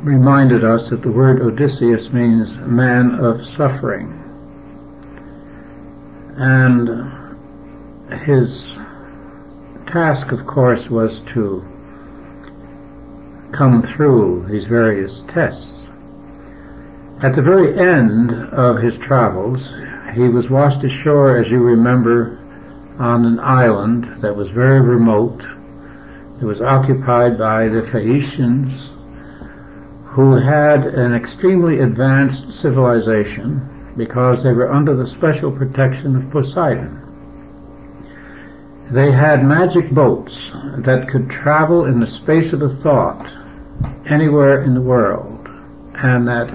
[0.00, 4.16] reminded us that the word Odysseus means man of suffering,
[6.38, 6.88] and
[8.22, 8.78] his
[9.90, 11.64] task, of course, was to
[13.52, 15.72] come through these various tests.
[17.22, 19.68] At the very end of his travels,
[20.14, 22.38] he was washed ashore, as you remember,
[22.98, 25.42] on an island that was very remote.
[26.40, 28.90] It was occupied by the Phaeacians,
[30.06, 37.09] who had an extremely advanced civilization because they were under the special protection of Poseidon.
[38.90, 43.24] They had magic boats that could travel in the space of a thought
[44.06, 45.48] anywhere in the world
[45.94, 46.52] and that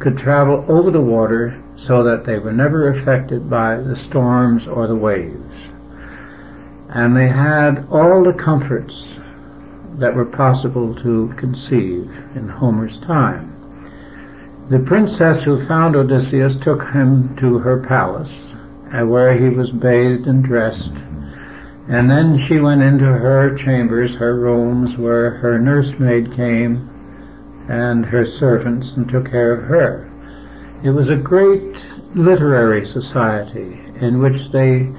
[0.00, 4.88] could travel over the water so that they were never affected by the storms or
[4.88, 5.56] the waves.
[6.88, 9.04] And they had all the comforts
[9.98, 13.52] that were possible to conceive in Homer's time.
[14.70, 18.32] The princess who found Odysseus took him to her palace,
[18.92, 20.90] uh, where he was bathed and dressed
[21.88, 26.90] and then she went into her chambers, her rooms, where her nursemaid came
[27.68, 30.10] and her servants and took care of her.
[30.82, 31.76] It was a great
[32.14, 34.90] literary society in which they,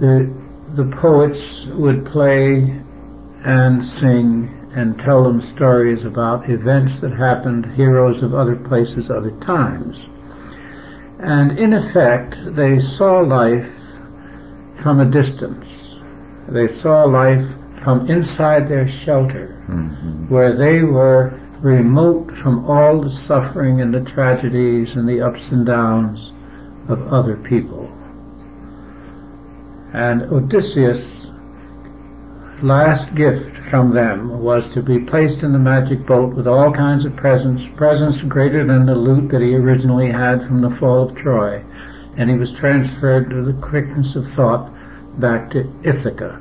[0.00, 0.30] the,
[0.74, 2.80] the poets would play
[3.44, 9.30] and sing and tell them stories about events that happened, heroes of other places, other
[9.40, 9.96] times.
[11.20, 13.70] And in effect, they saw life
[14.82, 15.66] from a distance
[16.48, 17.46] they saw life
[17.82, 20.28] from inside their shelter, mm-hmm.
[20.28, 25.66] where they were remote from all the suffering and the tragedies and the ups and
[25.66, 26.32] downs
[26.88, 27.90] of other people.
[29.94, 31.26] And Odysseus'
[32.62, 37.04] last gift from them was to be placed in the magic boat with all kinds
[37.04, 41.16] of presents, presents greater than the loot that he originally had from the fall of
[41.16, 41.64] Troy.
[42.16, 44.72] And he was transferred to the quickness of thought
[45.20, 46.40] back to Ithaca.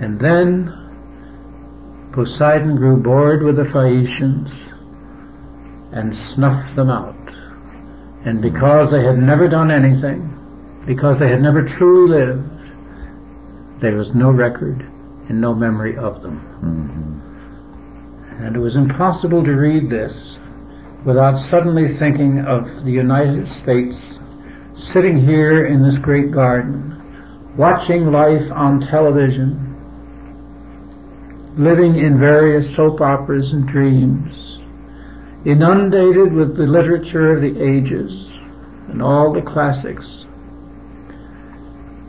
[0.00, 4.50] And then Poseidon grew bored with the Phaeacians
[5.92, 7.14] and snuffed them out.
[8.24, 10.32] And because they had never done anything,
[10.86, 14.80] because they had never truly lived, there was no record
[15.28, 16.40] and no memory of them.
[16.62, 18.44] Mm-hmm.
[18.44, 20.38] And it was impossible to read this
[21.04, 23.96] without suddenly thinking of the United States
[24.76, 26.95] sitting here in this great garden,
[27.56, 29.74] watching life on television,
[31.56, 34.58] living in various soap operas and dreams,
[35.44, 38.12] inundated with the literature of the ages
[38.88, 40.06] and all the classics,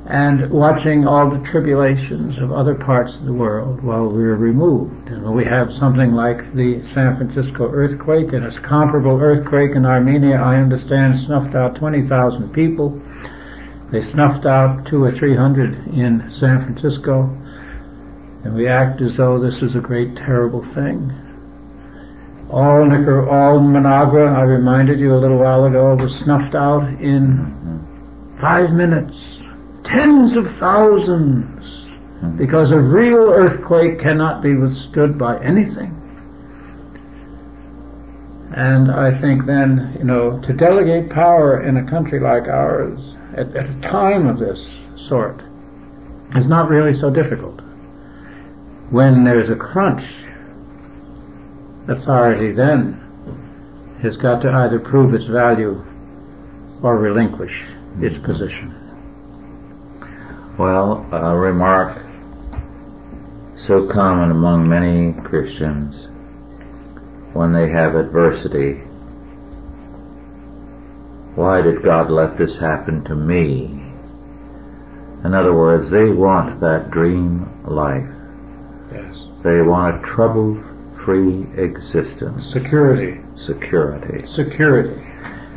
[0.10, 5.10] and watching all the tribulations of other parts of the world while we're removed.
[5.10, 10.38] And we have something like the San Francisco earthquake, and a comparable earthquake in Armenia,
[10.38, 13.02] I understand, snuffed out 20,000 people.
[13.92, 17.30] They snuffed out two or three hundred in San Francisco
[18.48, 21.12] and we act as though this is a great terrible thing.
[22.50, 27.86] All Nicar- all Managua, I reminded you a little while ago, was snuffed out in
[28.40, 29.18] five minutes.
[29.84, 31.66] Tens of thousands.
[32.22, 32.38] Hmm.
[32.38, 35.94] Because a real earthquake cannot be withstood by anything.
[38.56, 43.56] And I think then, you know, to delegate power in a country like ours at,
[43.56, 44.60] at a time of this
[45.08, 45.42] sort
[46.36, 47.62] is not really so difficult.
[48.90, 50.04] when there's a crunch,
[51.88, 53.04] authority then
[54.02, 55.84] has got to either prove its value
[56.82, 57.66] or relinquish
[58.02, 58.74] its position.
[60.58, 62.02] Well, a remark
[63.58, 66.08] so common among many Christians
[67.34, 68.82] when they have adversity.
[71.38, 73.66] Why did God let this happen to me?
[75.24, 78.10] In other words, they want that dream life.
[78.92, 79.16] Yes.
[79.44, 82.52] They want a trouble-free existence.
[82.52, 83.22] Security.
[83.36, 84.26] Security.
[84.34, 85.00] Security.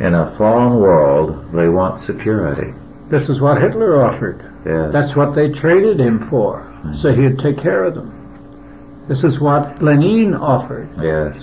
[0.01, 2.75] In a fallen world, they want security.
[3.09, 4.53] This is what Hitler offered.
[4.67, 4.93] Yes.
[4.93, 6.61] That's what they traded him for,
[6.93, 7.23] so mm-hmm.
[7.23, 9.07] he'd take care of them.
[9.09, 10.91] This is what Lenin offered.
[11.03, 11.43] Yes.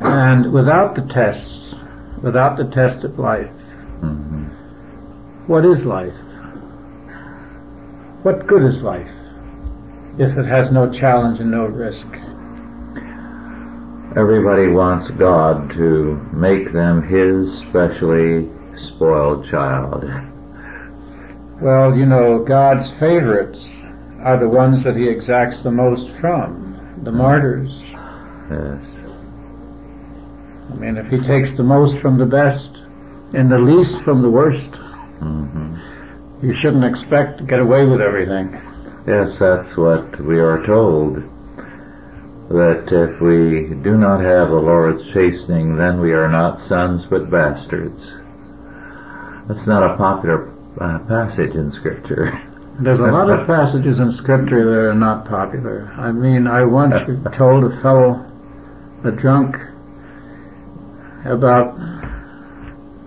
[0.00, 1.74] And without the tests,
[2.22, 3.50] without the test of life,
[4.00, 4.48] hmm
[5.46, 6.14] what is life?
[8.22, 9.10] What good is life
[10.16, 12.06] if it has no challenge and no risk?
[14.16, 20.04] Everybody wants God to make them His specially spoiled child.
[21.60, 23.58] Well, you know, God's favorites
[24.22, 27.70] are the ones that he exacts the most from, the martyrs.
[28.50, 28.99] Yes.
[30.70, 32.70] I mean, if he takes the most from the best
[33.32, 34.70] and the least from the worst,
[35.18, 35.76] hmm
[36.42, 38.52] you shouldn't expect to get away with everything.
[39.06, 41.16] Yes, that's what we are told.
[42.48, 47.30] That if we do not have the Lord's chastening, then we are not sons but
[47.30, 48.14] bastards.
[49.48, 50.50] That's not a popular
[50.80, 52.40] uh, passage in Scripture.
[52.80, 55.92] There's a lot of passages in scripture that are not popular.
[55.98, 56.94] I mean, I once
[57.36, 58.24] told a fellow,
[59.04, 59.56] a drunk,
[61.24, 61.76] about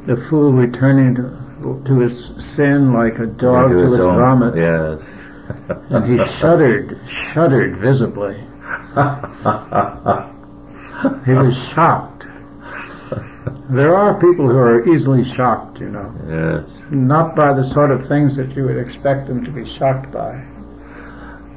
[0.07, 4.55] the fool returning to, to his sin like a dog to his its own- vomit.
[4.55, 5.01] Yes.
[5.89, 6.99] And he shuddered,
[7.33, 8.35] shuddered visibly.
[11.25, 12.23] He was shocked.
[13.69, 16.13] There are people who are easily shocked, you know.
[16.29, 16.83] yes.
[16.91, 20.41] Not by the sort of things that you would expect them to be shocked by.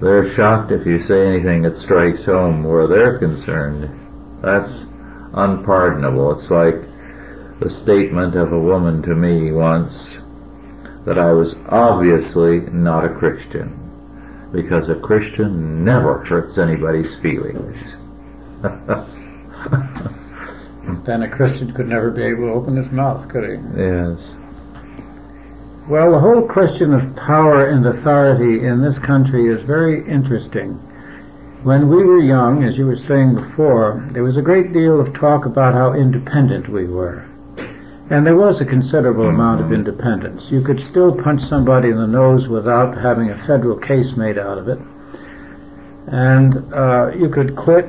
[0.01, 3.89] They're shocked if you say anything that strikes home where they're concerned.
[4.43, 4.71] That's
[5.37, 6.33] unpardonable.
[6.33, 6.77] It's like
[7.61, 10.19] the statement of a woman to me once
[11.05, 13.83] that I was obviously not a Christian
[14.53, 17.97] because a Christian never hurts anybody's feelings.
[21.05, 23.57] Then a Christian could never be able to open his mouth, could he?
[23.77, 24.21] yes.
[25.89, 30.81] Well, the whole question of power and authority in this country is very interesting.
[31.67, 35.13] When we were young, as you were saying before, there was a great deal of
[35.13, 37.29] talk about how independent we were.
[38.09, 40.45] And there was a considerable amount of independence.
[40.49, 44.59] You could still punch somebody in the nose without having a federal case made out
[44.59, 44.79] of it.
[46.07, 47.87] And uh, you could quit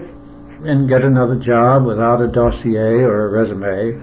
[0.66, 4.02] and get another job without a dossier or a resume.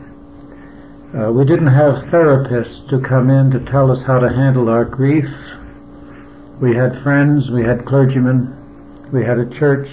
[1.19, 4.85] Uh, we didn't have therapists to come in to tell us how to handle our
[4.85, 5.29] grief.
[6.61, 8.61] We had friends, we had clergymen,
[9.15, 9.89] we had a church.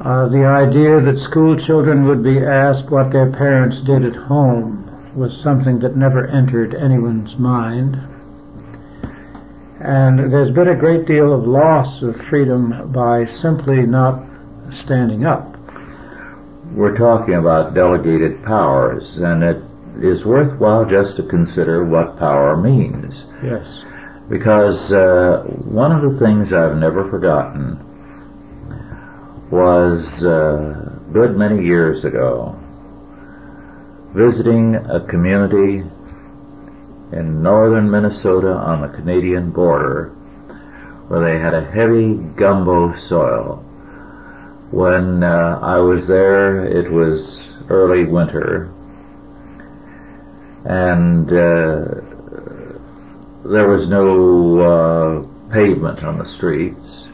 [0.00, 5.12] Uh, the idea that school children would be asked what their parents did at home
[5.14, 7.96] was something that never entered anyone's mind.
[9.80, 14.26] And there's been a great deal of loss of freedom by simply not
[14.72, 15.56] standing up.
[16.72, 19.62] We're talking about delegated powers and it
[20.02, 23.26] is worthwhile just to consider what power means.
[23.42, 23.66] Yes.
[24.30, 27.86] Because uh, one of the things I've never forgotten
[29.50, 32.56] was uh, a good many years ago
[34.14, 35.84] visiting a community
[37.12, 40.08] in northern Minnesota on the Canadian border
[41.08, 43.56] where they had a heavy gumbo soil.
[44.70, 48.72] When uh, I was there, it was early winter,
[50.64, 52.09] and uh,
[53.44, 57.08] there was no uh, pavement on the streets.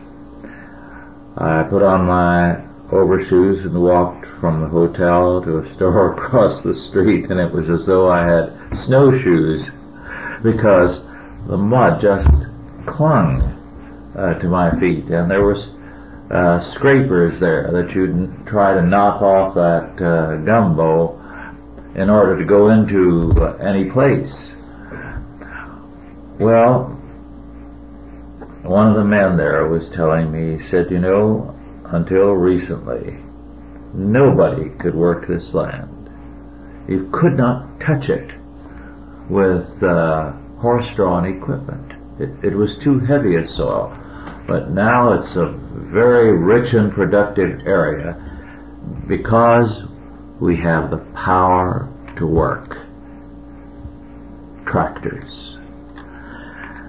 [1.39, 6.75] I put on my overshoes and walked from the hotel to a store across the
[6.75, 9.71] street, and it was as though I had snowshoes
[10.43, 11.01] because
[11.47, 12.31] the mud just
[12.87, 13.43] clung
[14.17, 15.69] uh, to my feet, and there was
[16.31, 21.23] uh, scrapers there that you'd try to knock off that uh, gumbo
[21.95, 24.56] in order to go into any place.
[26.39, 26.89] Well,
[28.63, 31.55] one of the men there was telling me, he said, you know,
[31.87, 33.17] until recently,
[33.95, 36.11] nobody could work this land.
[36.89, 38.33] You could not touch it
[39.31, 41.93] with uh, horse-drawn equipment.
[42.21, 43.97] It, it was too heavy a soil.
[44.47, 48.15] But now it's a very rich and productive area
[49.07, 49.83] because
[50.39, 52.79] we have the power to work.
[54.67, 55.46] Tractors.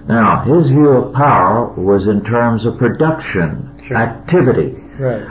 [0.08, 3.96] Now, his view of power was in terms of production, Sure.
[3.96, 4.82] activity.
[4.98, 5.22] Right.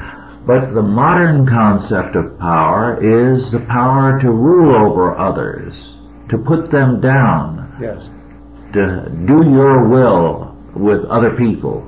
[0.45, 5.95] But the modern concept of power is the power to rule over others,
[6.29, 7.97] to put them down, Yes.
[8.73, 11.83] to do your will with other people.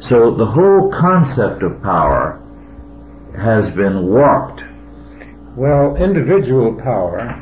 [0.00, 2.38] So the whole concept of power
[3.36, 4.64] has been warped.
[5.56, 7.34] Well, individual power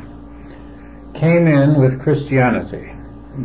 [1.13, 2.91] came in with Christianity.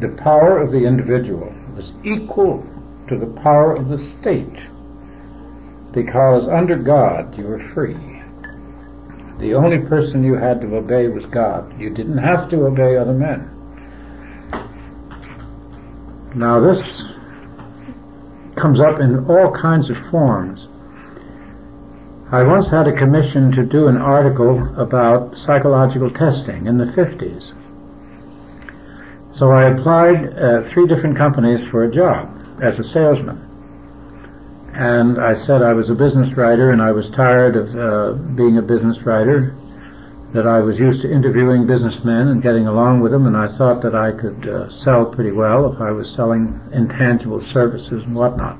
[0.01, 2.67] The power of the individual was equal
[3.09, 4.59] to the power of the state
[5.93, 8.23] because under God you were free.
[9.39, 11.79] The only person you had to obey was God.
[11.79, 13.51] You didn't have to obey other men.
[16.35, 17.03] Now this
[18.57, 20.69] comes up in all kinds of forms.
[22.31, 27.53] I once had a commission to do an article about psychological testing in the 50s.
[29.35, 32.29] So I applied uh, three different companies for a job
[32.63, 33.49] as a salesman.
[34.75, 38.59] And I said I was a business writer and I was tired of uh, being
[38.59, 39.55] a business writer,
[40.33, 43.83] that I was used to interviewing businessmen and getting along with them, and I thought
[43.83, 48.57] that I could uh, sell pretty well if I was selling intangible services and whatnot.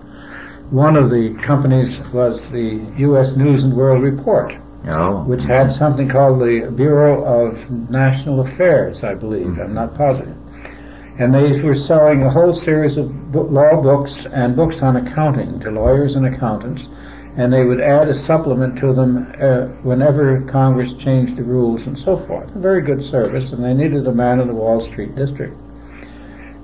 [0.71, 3.35] One of the companies was the U.S.
[3.37, 4.53] News and World Report,
[4.85, 9.59] know, which had something called the Bureau of National Affairs, I believe.
[9.59, 10.37] I'm not positive.
[11.19, 15.61] And they were selling a whole series of bo- law books and books on accounting
[15.61, 16.89] to lawyers and accountants.
[17.37, 21.99] And they would add a supplement to them uh, whenever Congress changed the rules and
[21.99, 22.55] so forth.
[22.55, 25.57] A very good service, and they needed a man in the Wall Street district.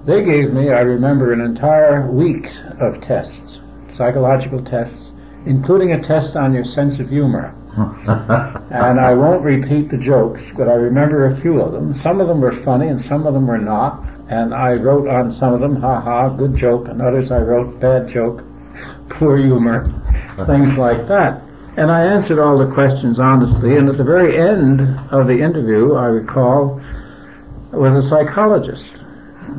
[0.06, 2.48] They gave me, I remember, an entire week
[2.80, 3.60] of tests,
[3.92, 4.98] psychological tests,
[5.46, 7.54] including a test on your sense of humor.
[8.70, 11.94] And I won't repeat the jokes, but I remember a few of them.
[12.00, 14.04] Some of them were funny and some of them were not.
[14.28, 17.80] And I wrote on some of them, ha ha, good joke, and others I wrote,
[17.80, 18.44] bad joke,
[19.08, 20.46] poor humor, uh-huh.
[20.46, 21.42] things like that.
[21.76, 25.94] And I answered all the questions honestly, and at the very end of the interview,
[25.94, 26.80] I recall,
[27.72, 28.90] was a psychologist.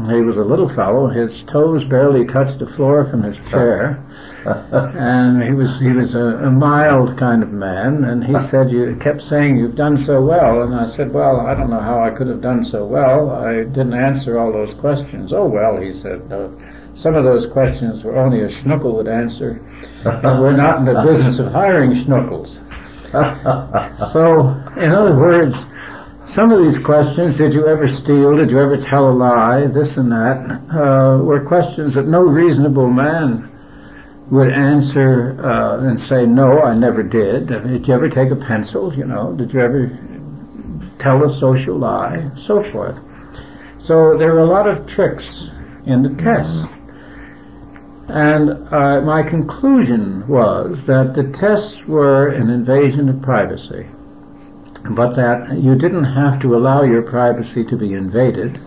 [0.08, 4.04] He was a little fellow, his toes barely touched the floor from his chair
[4.46, 8.98] and he was he was a, a mild kind of man, and he said you
[9.02, 12.12] kept saying you've done so well, and I said, well, I don't know how I
[12.12, 13.32] could have done so well.
[13.32, 15.34] I didn't answer all those questions.
[15.34, 16.32] Oh well, he said.
[16.32, 16.50] Uh,
[17.02, 19.62] some of those questions were only a schnuckle would answer,
[20.04, 22.56] and we're not in the business of hiring schnuckles.
[24.14, 25.56] So, in other words,
[26.36, 29.98] some of these questions, did you ever steal, did you ever tell a lie, this
[29.98, 33.49] and that, uh, were questions that no reasonable man
[34.32, 37.48] would answer uh, and say, no, I never did.
[37.48, 39.34] Did you ever take a pencil, you know?
[39.34, 39.98] Did you ever
[41.00, 42.30] tell a social lie?
[42.46, 42.98] So forth.
[43.80, 45.26] So there were a lot of tricks
[45.86, 46.70] in the test.
[48.10, 53.88] And uh, my conclusion was that the tests were an invasion of privacy,
[54.92, 58.60] but that you didn't have to allow your privacy to be invaded.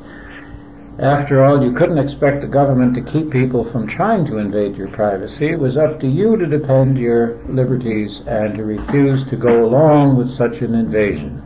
[0.99, 4.88] After all, you couldn't expect the government to keep people from trying to invade your
[4.88, 5.49] privacy.
[5.49, 10.16] It was up to you to defend your liberties and to refuse to go along
[10.18, 11.43] with such an invasion.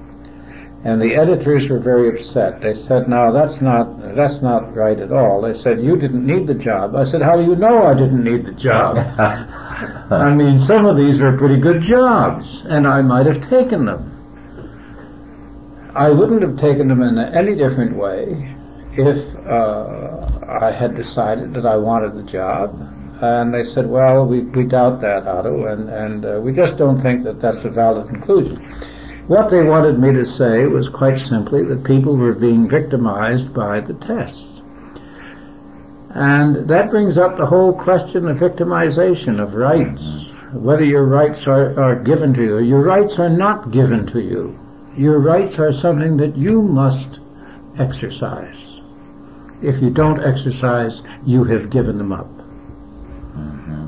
[0.84, 2.60] And the editors were very upset.
[2.60, 6.48] They said, "No, that's not that's not right at all." They said, "You didn't need
[6.48, 8.96] the job." I said, "How do you know I didn't need the job?"
[10.10, 14.12] I mean, some of these are pretty good jobs, and I might have taken them.
[15.94, 18.55] I wouldn't have taken them in any different way
[18.98, 20.26] if uh,
[20.60, 22.74] I had decided that I wanted the job.
[23.20, 27.00] And they said, well, we, we doubt that, Otto, and, and uh, we just don't
[27.00, 28.56] think that that's a valid conclusion.
[29.26, 33.80] What they wanted me to say was quite simply that people were being victimized by
[33.80, 34.42] the tests.
[36.14, 40.02] And that brings up the whole question of victimization of rights,
[40.52, 42.58] whether your rights are, are given to you.
[42.58, 44.58] Your rights are not given to you.
[44.96, 47.18] Your rights are something that you must
[47.78, 48.65] exercise.
[49.62, 52.30] If you don't exercise, you have given them up.
[53.36, 53.86] Mm-hmm.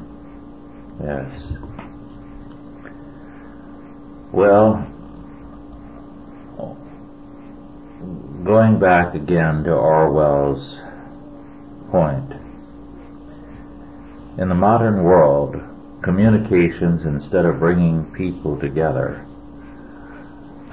[1.04, 1.42] Yes.
[4.32, 4.86] Well,
[8.44, 10.78] going back again to Orwell's
[11.90, 12.32] point,
[14.38, 15.56] in the modern world,
[16.02, 19.26] communications, instead of bringing people together,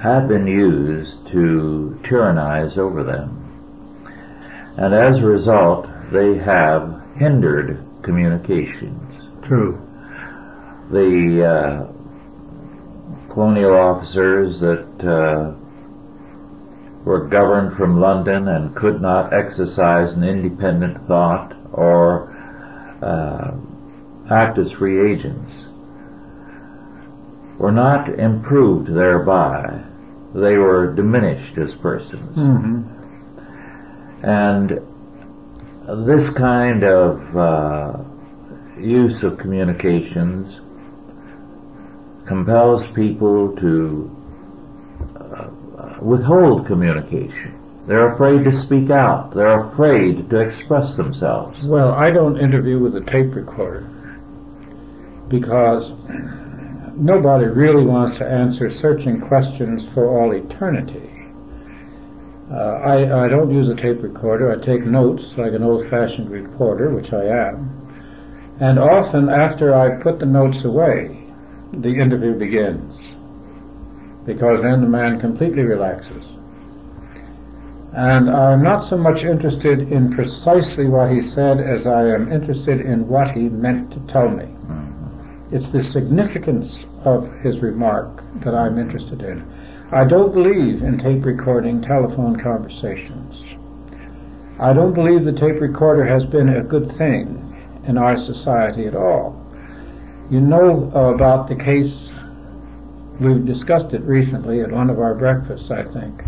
[0.00, 3.45] have been used to tyrannize over them.
[4.76, 9.02] And as a result, they have hindered communications.
[9.42, 9.80] True.
[10.90, 15.52] The uh, colonial officers that uh,
[17.04, 22.32] were governed from London and could not exercise an independent thought or
[23.02, 23.52] uh,
[24.30, 25.64] act as free agents
[27.58, 29.82] were not improved thereby.
[30.34, 32.36] They were diminished as persons.
[32.36, 32.95] Mm-hmm.
[34.22, 34.80] And
[36.08, 37.98] this kind of uh,
[38.78, 40.60] use of communications
[42.26, 44.16] compels people to
[45.20, 45.48] uh,
[46.00, 47.62] withhold communication.
[47.86, 49.32] They're afraid to speak out.
[49.32, 51.62] They're afraid to express themselves.
[51.64, 53.88] Well, I don't interview with a tape recorder
[55.28, 55.92] because
[56.96, 61.15] nobody really wants to answer searching questions for all eternity.
[62.50, 64.52] Uh, I, I don't use a tape recorder.
[64.52, 67.72] I take notes like an old-fashioned reporter, which I am.
[68.60, 71.26] And often after I put the notes away,
[71.72, 72.94] the interview begins.
[74.24, 76.24] Because then the man completely relaxes.
[77.96, 82.80] And I'm not so much interested in precisely what he said as I am interested
[82.80, 84.46] in what he meant to tell me.
[85.50, 89.44] It's the significance of his remark that I'm interested in.
[89.92, 93.40] I don't believe in tape recording telephone conversations.
[94.58, 98.96] I don't believe the tape recorder has been a good thing in our society at
[98.96, 99.40] all.
[100.28, 101.94] You know about the case,
[103.20, 106.20] we've discussed it recently at one of our breakfasts, I think.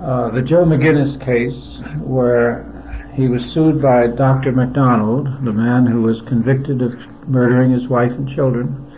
[0.00, 1.60] Uh, the Joe McGinniss case,
[2.00, 2.64] where
[3.12, 4.52] he was sued by Dr.
[4.52, 6.94] MacDonald, the man who was convicted of
[7.28, 8.89] murdering his wife and children.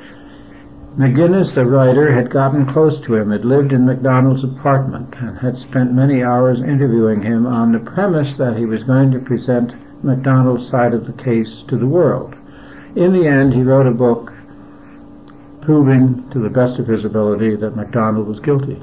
[0.98, 5.56] McGinniss, the writer, had gotten close to him, had lived in MacDonald's apartment, and had
[5.56, 9.72] spent many hours interviewing him on the premise that he was going to present
[10.04, 12.34] MacDonald's side of the case to the world.
[12.94, 14.32] In the end, he wrote a book
[15.62, 18.82] proving to the best of his ability that MacDonald was guilty.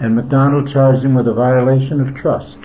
[0.00, 2.58] And MacDonald charged him with a violation of trust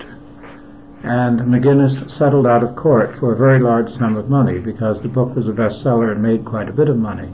[1.04, 5.08] and McGinniss settled out of court for a very large sum of money because the
[5.08, 7.30] book was a bestseller and made quite a bit of money.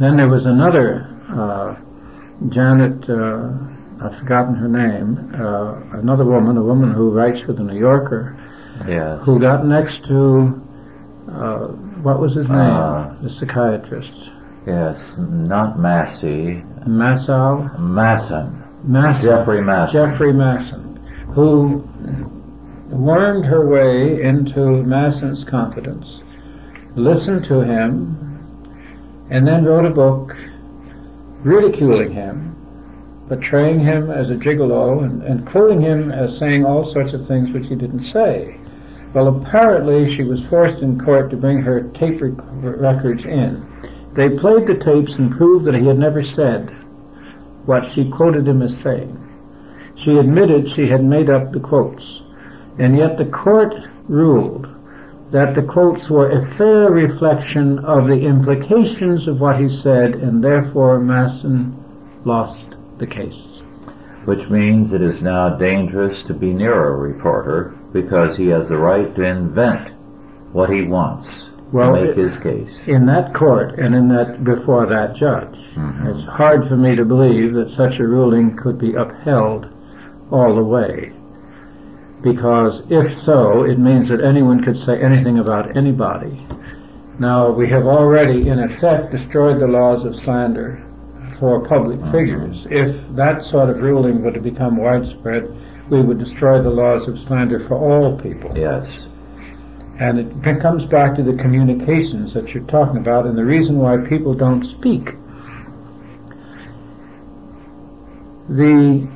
[0.00, 1.74] Then there was another uh,
[2.50, 3.50] Janet, uh,
[4.04, 8.36] I've forgotten her name, uh, another woman, a woman who writes for the New Yorker,
[8.86, 9.20] Yes.
[9.24, 10.62] who got next to
[11.32, 11.66] uh,
[12.06, 14.12] what was his name, Uh, the psychiatrist,
[14.66, 15.14] Yes.
[15.18, 16.62] Not Massey.
[16.86, 18.62] Massow, Masson.
[18.84, 19.92] Masson, Jeffrey Masson.
[20.10, 20.96] Jeffrey Masson,
[21.34, 21.82] who
[22.90, 26.06] wormed her way into Masson's confidence,
[26.94, 28.27] listened to him,
[29.30, 30.34] and then wrote a book
[31.42, 32.56] ridiculing him,
[33.28, 37.50] portraying him as a gigolo, and, and quoting him as saying all sorts of things
[37.52, 38.58] which he didn't say.
[39.14, 43.66] Well, apparently she was forced in court to bring her tape rec- records in.
[44.14, 46.70] They played the tapes and proved that he had never said
[47.64, 49.14] what she quoted him as saying.
[49.96, 52.04] She admitted she had made up the quotes,
[52.78, 53.74] and yet the court
[54.08, 54.66] ruled
[55.30, 60.42] that the quotes were a fair reflection of the implications of what he said, and
[60.42, 61.76] therefore Masson
[62.24, 62.64] lost
[62.98, 63.34] the case.
[64.24, 68.78] Which means it is now dangerous to be near a reporter because he has the
[68.78, 69.90] right to invent
[70.52, 72.70] what he wants Well, to make his case.
[72.86, 76.14] In that court and in that before that judge, Mhm.
[76.14, 79.66] it's hard for me to believe that such a ruling could be upheld
[80.30, 81.12] all the way.
[82.22, 86.44] Because if so, it means that anyone could say anything about anybody.
[87.18, 90.84] Now, we have already, in effect, destroyed the laws of slander
[91.38, 92.12] for public mm-hmm.
[92.12, 92.66] figures.
[92.70, 95.48] If that sort of ruling were to become widespread,
[95.90, 98.56] we would destroy the laws of slander for all people.
[98.56, 99.04] Yes.
[100.00, 103.96] And it comes back to the communications that you're talking about and the reason why
[104.08, 105.06] people don't speak.
[108.48, 109.08] The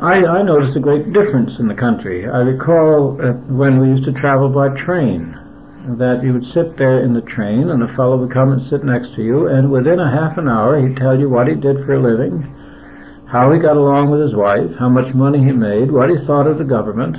[0.00, 2.28] I, I noticed a great difference in the country.
[2.28, 5.34] I recall uh, when we used to travel by train
[5.96, 8.84] that you would sit there in the train and a fellow would come and sit
[8.84, 11.78] next to you and within a half an hour he'd tell you what he did
[11.86, 12.42] for a living,
[13.26, 16.46] how he got along with his wife, how much money he made, what he thought
[16.46, 17.16] of the government,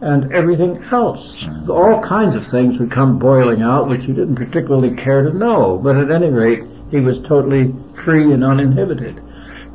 [0.00, 1.44] and everything else.
[1.68, 5.78] All kinds of things would come boiling out which you didn't particularly care to know,
[5.78, 7.72] but at any rate he was totally
[8.04, 9.22] free and uninhibited.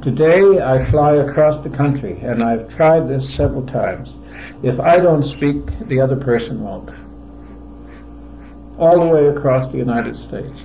[0.01, 4.09] Today I fly across the country and I've tried this several times.
[4.63, 6.89] If I don't speak, the other person won't.
[8.79, 10.59] All the way across the United States.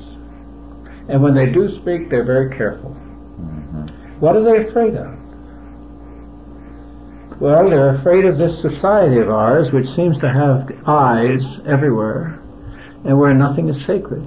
[1.10, 2.96] And when they do speak, they're very careful.
[3.38, 3.90] Mhm.
[4.20, 5.08] What are they afraid of?
[7.38, 12.38] Well, they're afraid of this society of ours, which seems to have eyes everywhere,
[13.04, 14.26] and where nothing is sacred.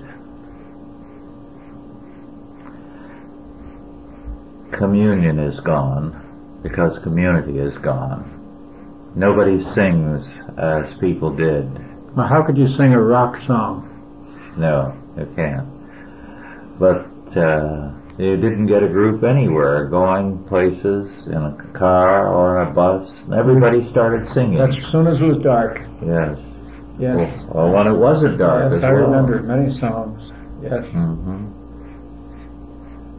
[4.79, 9.11] Communion is gone because community is gone.
[9.13, 10.25] Nobody sings
[10.57, 11.69] as people did.
[12.15, 13.85] Well, how could you sing a rock song?
[14.57, 15.67] No, you can't.
[16.79, 17.07] But
[17.37, 23.13] uh, you didn't get a group anywhere going places in a car or a bus.
[23.35, 24.59] Everybody started singing.
[24.59, 25.81] That's as soon as it was dark.
[26.01, 26.39] Yes.
[26.97, 27.17] Yes.
[27.17, 29.09] Well, well when it wasn't dark yes, I well.
[29.09, 30.31] remember many songs.
[30.63, 30.85] Yes.
[30.87, 31.47] hmm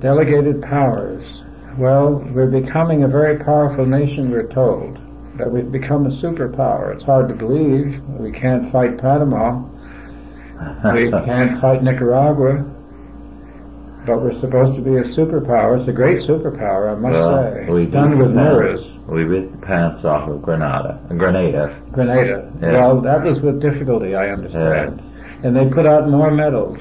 [0.01, 1.40] Delegated powers.
[1.79, 4.99] Well, we're becoming a very powerful nation, we're told.
[5.39, 6.95] That we've become a superpower.
[6.95, 8.03] It's hard to believe.
[8.19, 9.63] We can't fight Panama.
[10.93, 12.65] We can't fight Nicaragua.
[14.07, 15.79] But we're supposed to be a superpower.
[15.79, 17.71] It's a great superpower, I must well, say.
[17.71, 18.81] we It's done with mirrors.
[19.07, 21.01] We beat the pants off of Grenada.
[21.09, 21.81] Grenada.
[21.93, 22.53] Grenada.
[22.61, 22.73] Yeah.
[22.73, 25.01] Well, that was with difficulty, I understand.
[25.45, 26.81] And they put out more medals.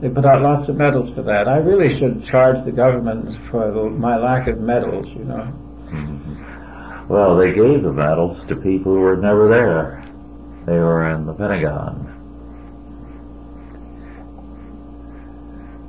[0.00, 1.48] They put out lots of medals for that.
[1.48, 5.52] I really should charge the government for the, my lack of medals, you know.
[5.88, 7.08] Mm-hmm.
[7.08, 10.04] well, they gave the medals to people who were never there.
[10.66, 12.14] They were in the Pentagon.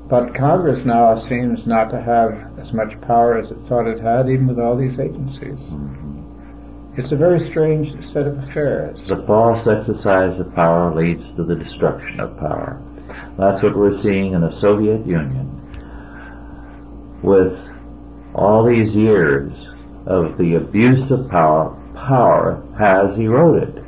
[0.09, 4.27] But Congress now seems not to have as much power as it thought it had,
[4.27, 5.59] even with all these agencies.
[5.69, 6.99] Mm-hmm.
[6.99, 8.99] It's a very strange set of affairs.
[9.07, 12.81] The false exercise of power leads to the destruction of power.
[13.39, 15.47] That's what we're seeing in the Soviet Union.
[17.23, 17.57] With
[18.35, 19.69] all these years
[20.05, 23.85] of the abuse of power, power has eroded.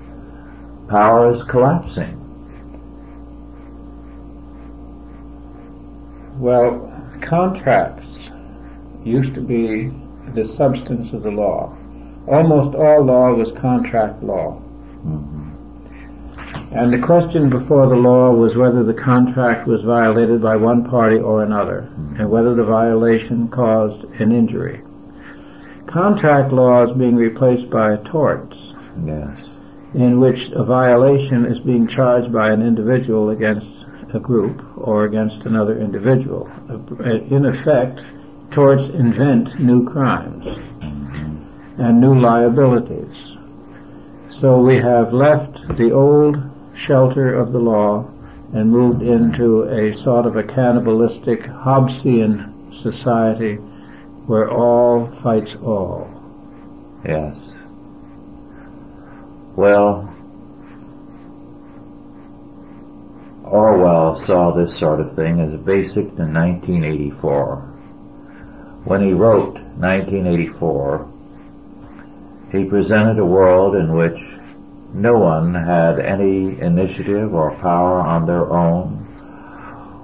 [0.88, 2.18] Power is collapsing.
[6.40, 6.90] Well,
[7.22, 8.08] contracts
[9.04, 9.92] used to be
[10.34, 11.76] the substance of the law.
[12.26, 14.62] Almost all law was contract law.
[15.06, 15.41] Mm-hmm.
[16.74, 21.18] And the question before the law was whether the contract was violated by one party
[21.18, 24.82] or another, and whether the violation caused an injury.
[25.88, 28.56] Contract law is being replaced by torts,
[29.06, 29.50] Yes.
[29.94, 33.68] in which a violation is being charged by an individual against
[34.14, 36.50] a group or against another individual.
[37.04, 38.02] In effect,
[38.52, 40.48] torts invent new crimes
[41.78, 43.36] and new liabilities.
[44.30, 46.38] So we have left the old
[46.74, 48.10] shelter of the law
[48.54, 53.56] and moved into a sort of a cannibalistic Hobbesian society
[54.26, 56.10] where all fights all.
[57.06, 57.38] Yes.
[59.56, 60.14] Well,
[63.44, 67.56] Orwell saw this sort of thing as basic in 1984.
[68.86, 71.08] When he wrote 1984,
[72.52, 74.20] he presented a world in which
[74.94, 78.98] no one had any initiative or power on their own,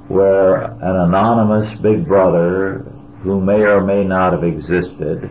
[0.07, 2.85] where an anonymous big brother
[3.21, 5.29] who may or may not have existed,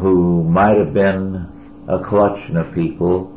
[0.00, 3.32] who might have been a collection of people,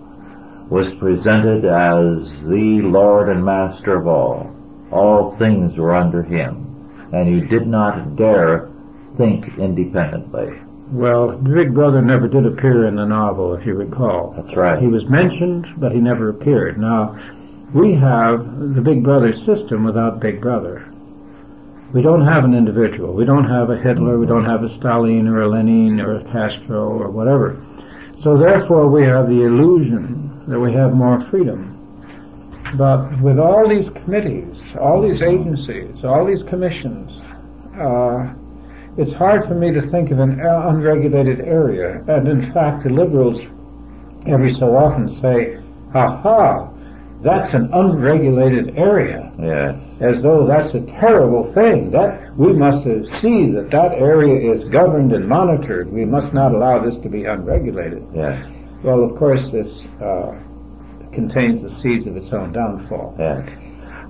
[0.69, 4.55] was presented as the Lord and Master of all.
[4.91, 8.69] All things were under him, and you did not dare
[9.17, 10.59] think independently.
[10.91, 14.33] Well, Big Brother never did appear in the novel, if you recall.
[14.35, 14.81] That's right.
[14.81, 16.79] He was mentioned, but he never appeared.
[16.79, 17.15] Now,
[17.73, 20.91] we have the Big Brother system without Big Brother.
[21.93, 23.13] We don't have an individual.
[23.13, 24.17] We don't have a Hitler.
[24.17, 27.63] We don't have a Stalin or a Lenin or a Castro or whatever.
[28.21, 31.75] So therefore, we have the illusion that we have more freedom.
[32.75, 37.11] But with all these committees, all these agencies, all these commissions,
[37.79, 38.33] uh,
[38.97, 42.03] it's hard for me to think of an unregulated area.
[42.07, 43.41] And in fact, the liberals
[44.27, 45.57] every so often say,
[45.93, 46.69] aha,
[47.21, 49.31] that's an unregulated area.
[49.39, 49.79] Yes.
[49.99, 51.91] As though that's a terrible thing.
[51.91, 52.83] That we must
[53.19, 55.91] see that that area is governed and monitored.
[55.91, 58.05] We must not allow this to be unregulated.
[58.13, 58.45] Yes.
[58.83, 59.67] Well, of course, this
[60.01, 60.33] uh,
[61.11, 63.15] contains the seeds of its own downfall.
[63.19, 63.49] Yes.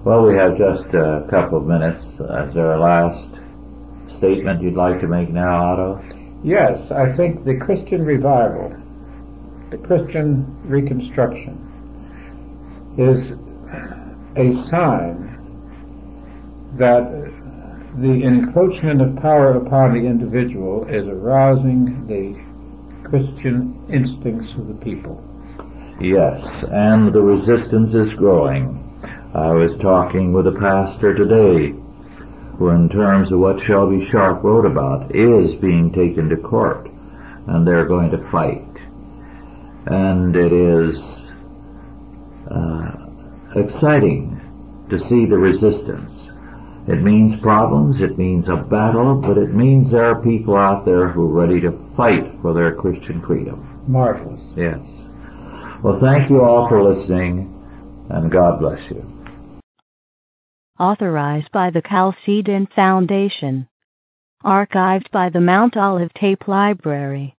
[0.03, 2.03] Well, we have just a couple of minutes.
[2.03, 3.38] Is there a last
[4.09, 6.03] statement you'd like to make now, Otto?
[6.43, 8.75] Yes, I think the Christian revival,
[9.71, 11.65] the Christian reconstruction,
[12.97, 13.31] is
[14.35, 15.35] a sign
[16.77, 17.03] that
[17.97, 22.39] the encroachment of power upon the individual is arousing the
[23.09, 25.23] Christian instincts of the people.
[25.99, 28.85] Yes, and the resistance is growing.
[29.33, 31.75] I was talking with a pastor today
[32.59, 36.89] who in terms of what Shelby Sharpe wrote about is being taken to court.
[37.47, 38.63] and they're going to fight.
[39.87, 41.01] And it is
[42.51, 43.07] uh,
[43.55, 44.39] exciting
[44.89, 46.27] to see the resistance.
[46.87, 51.07] It means problems, it means a battle, but it means there are people out there
[51.09, 53.83] who are ready to fight for their Christian freedom.
[53.87, 54.41] Marvelous.
[54.55, 54.79] Yes.
[55.81, 57.53] Well, thank you all for listening,
[58.09, 59.18] and God bless you.
[60.79, 63.67] Authorized by the Chalcedon Foundation.
[64.45, 67.35] Archived by the Mount Olive Tape Library.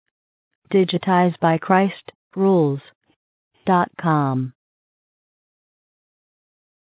[0.71, 2.93] Digitized by Christ Rules.com.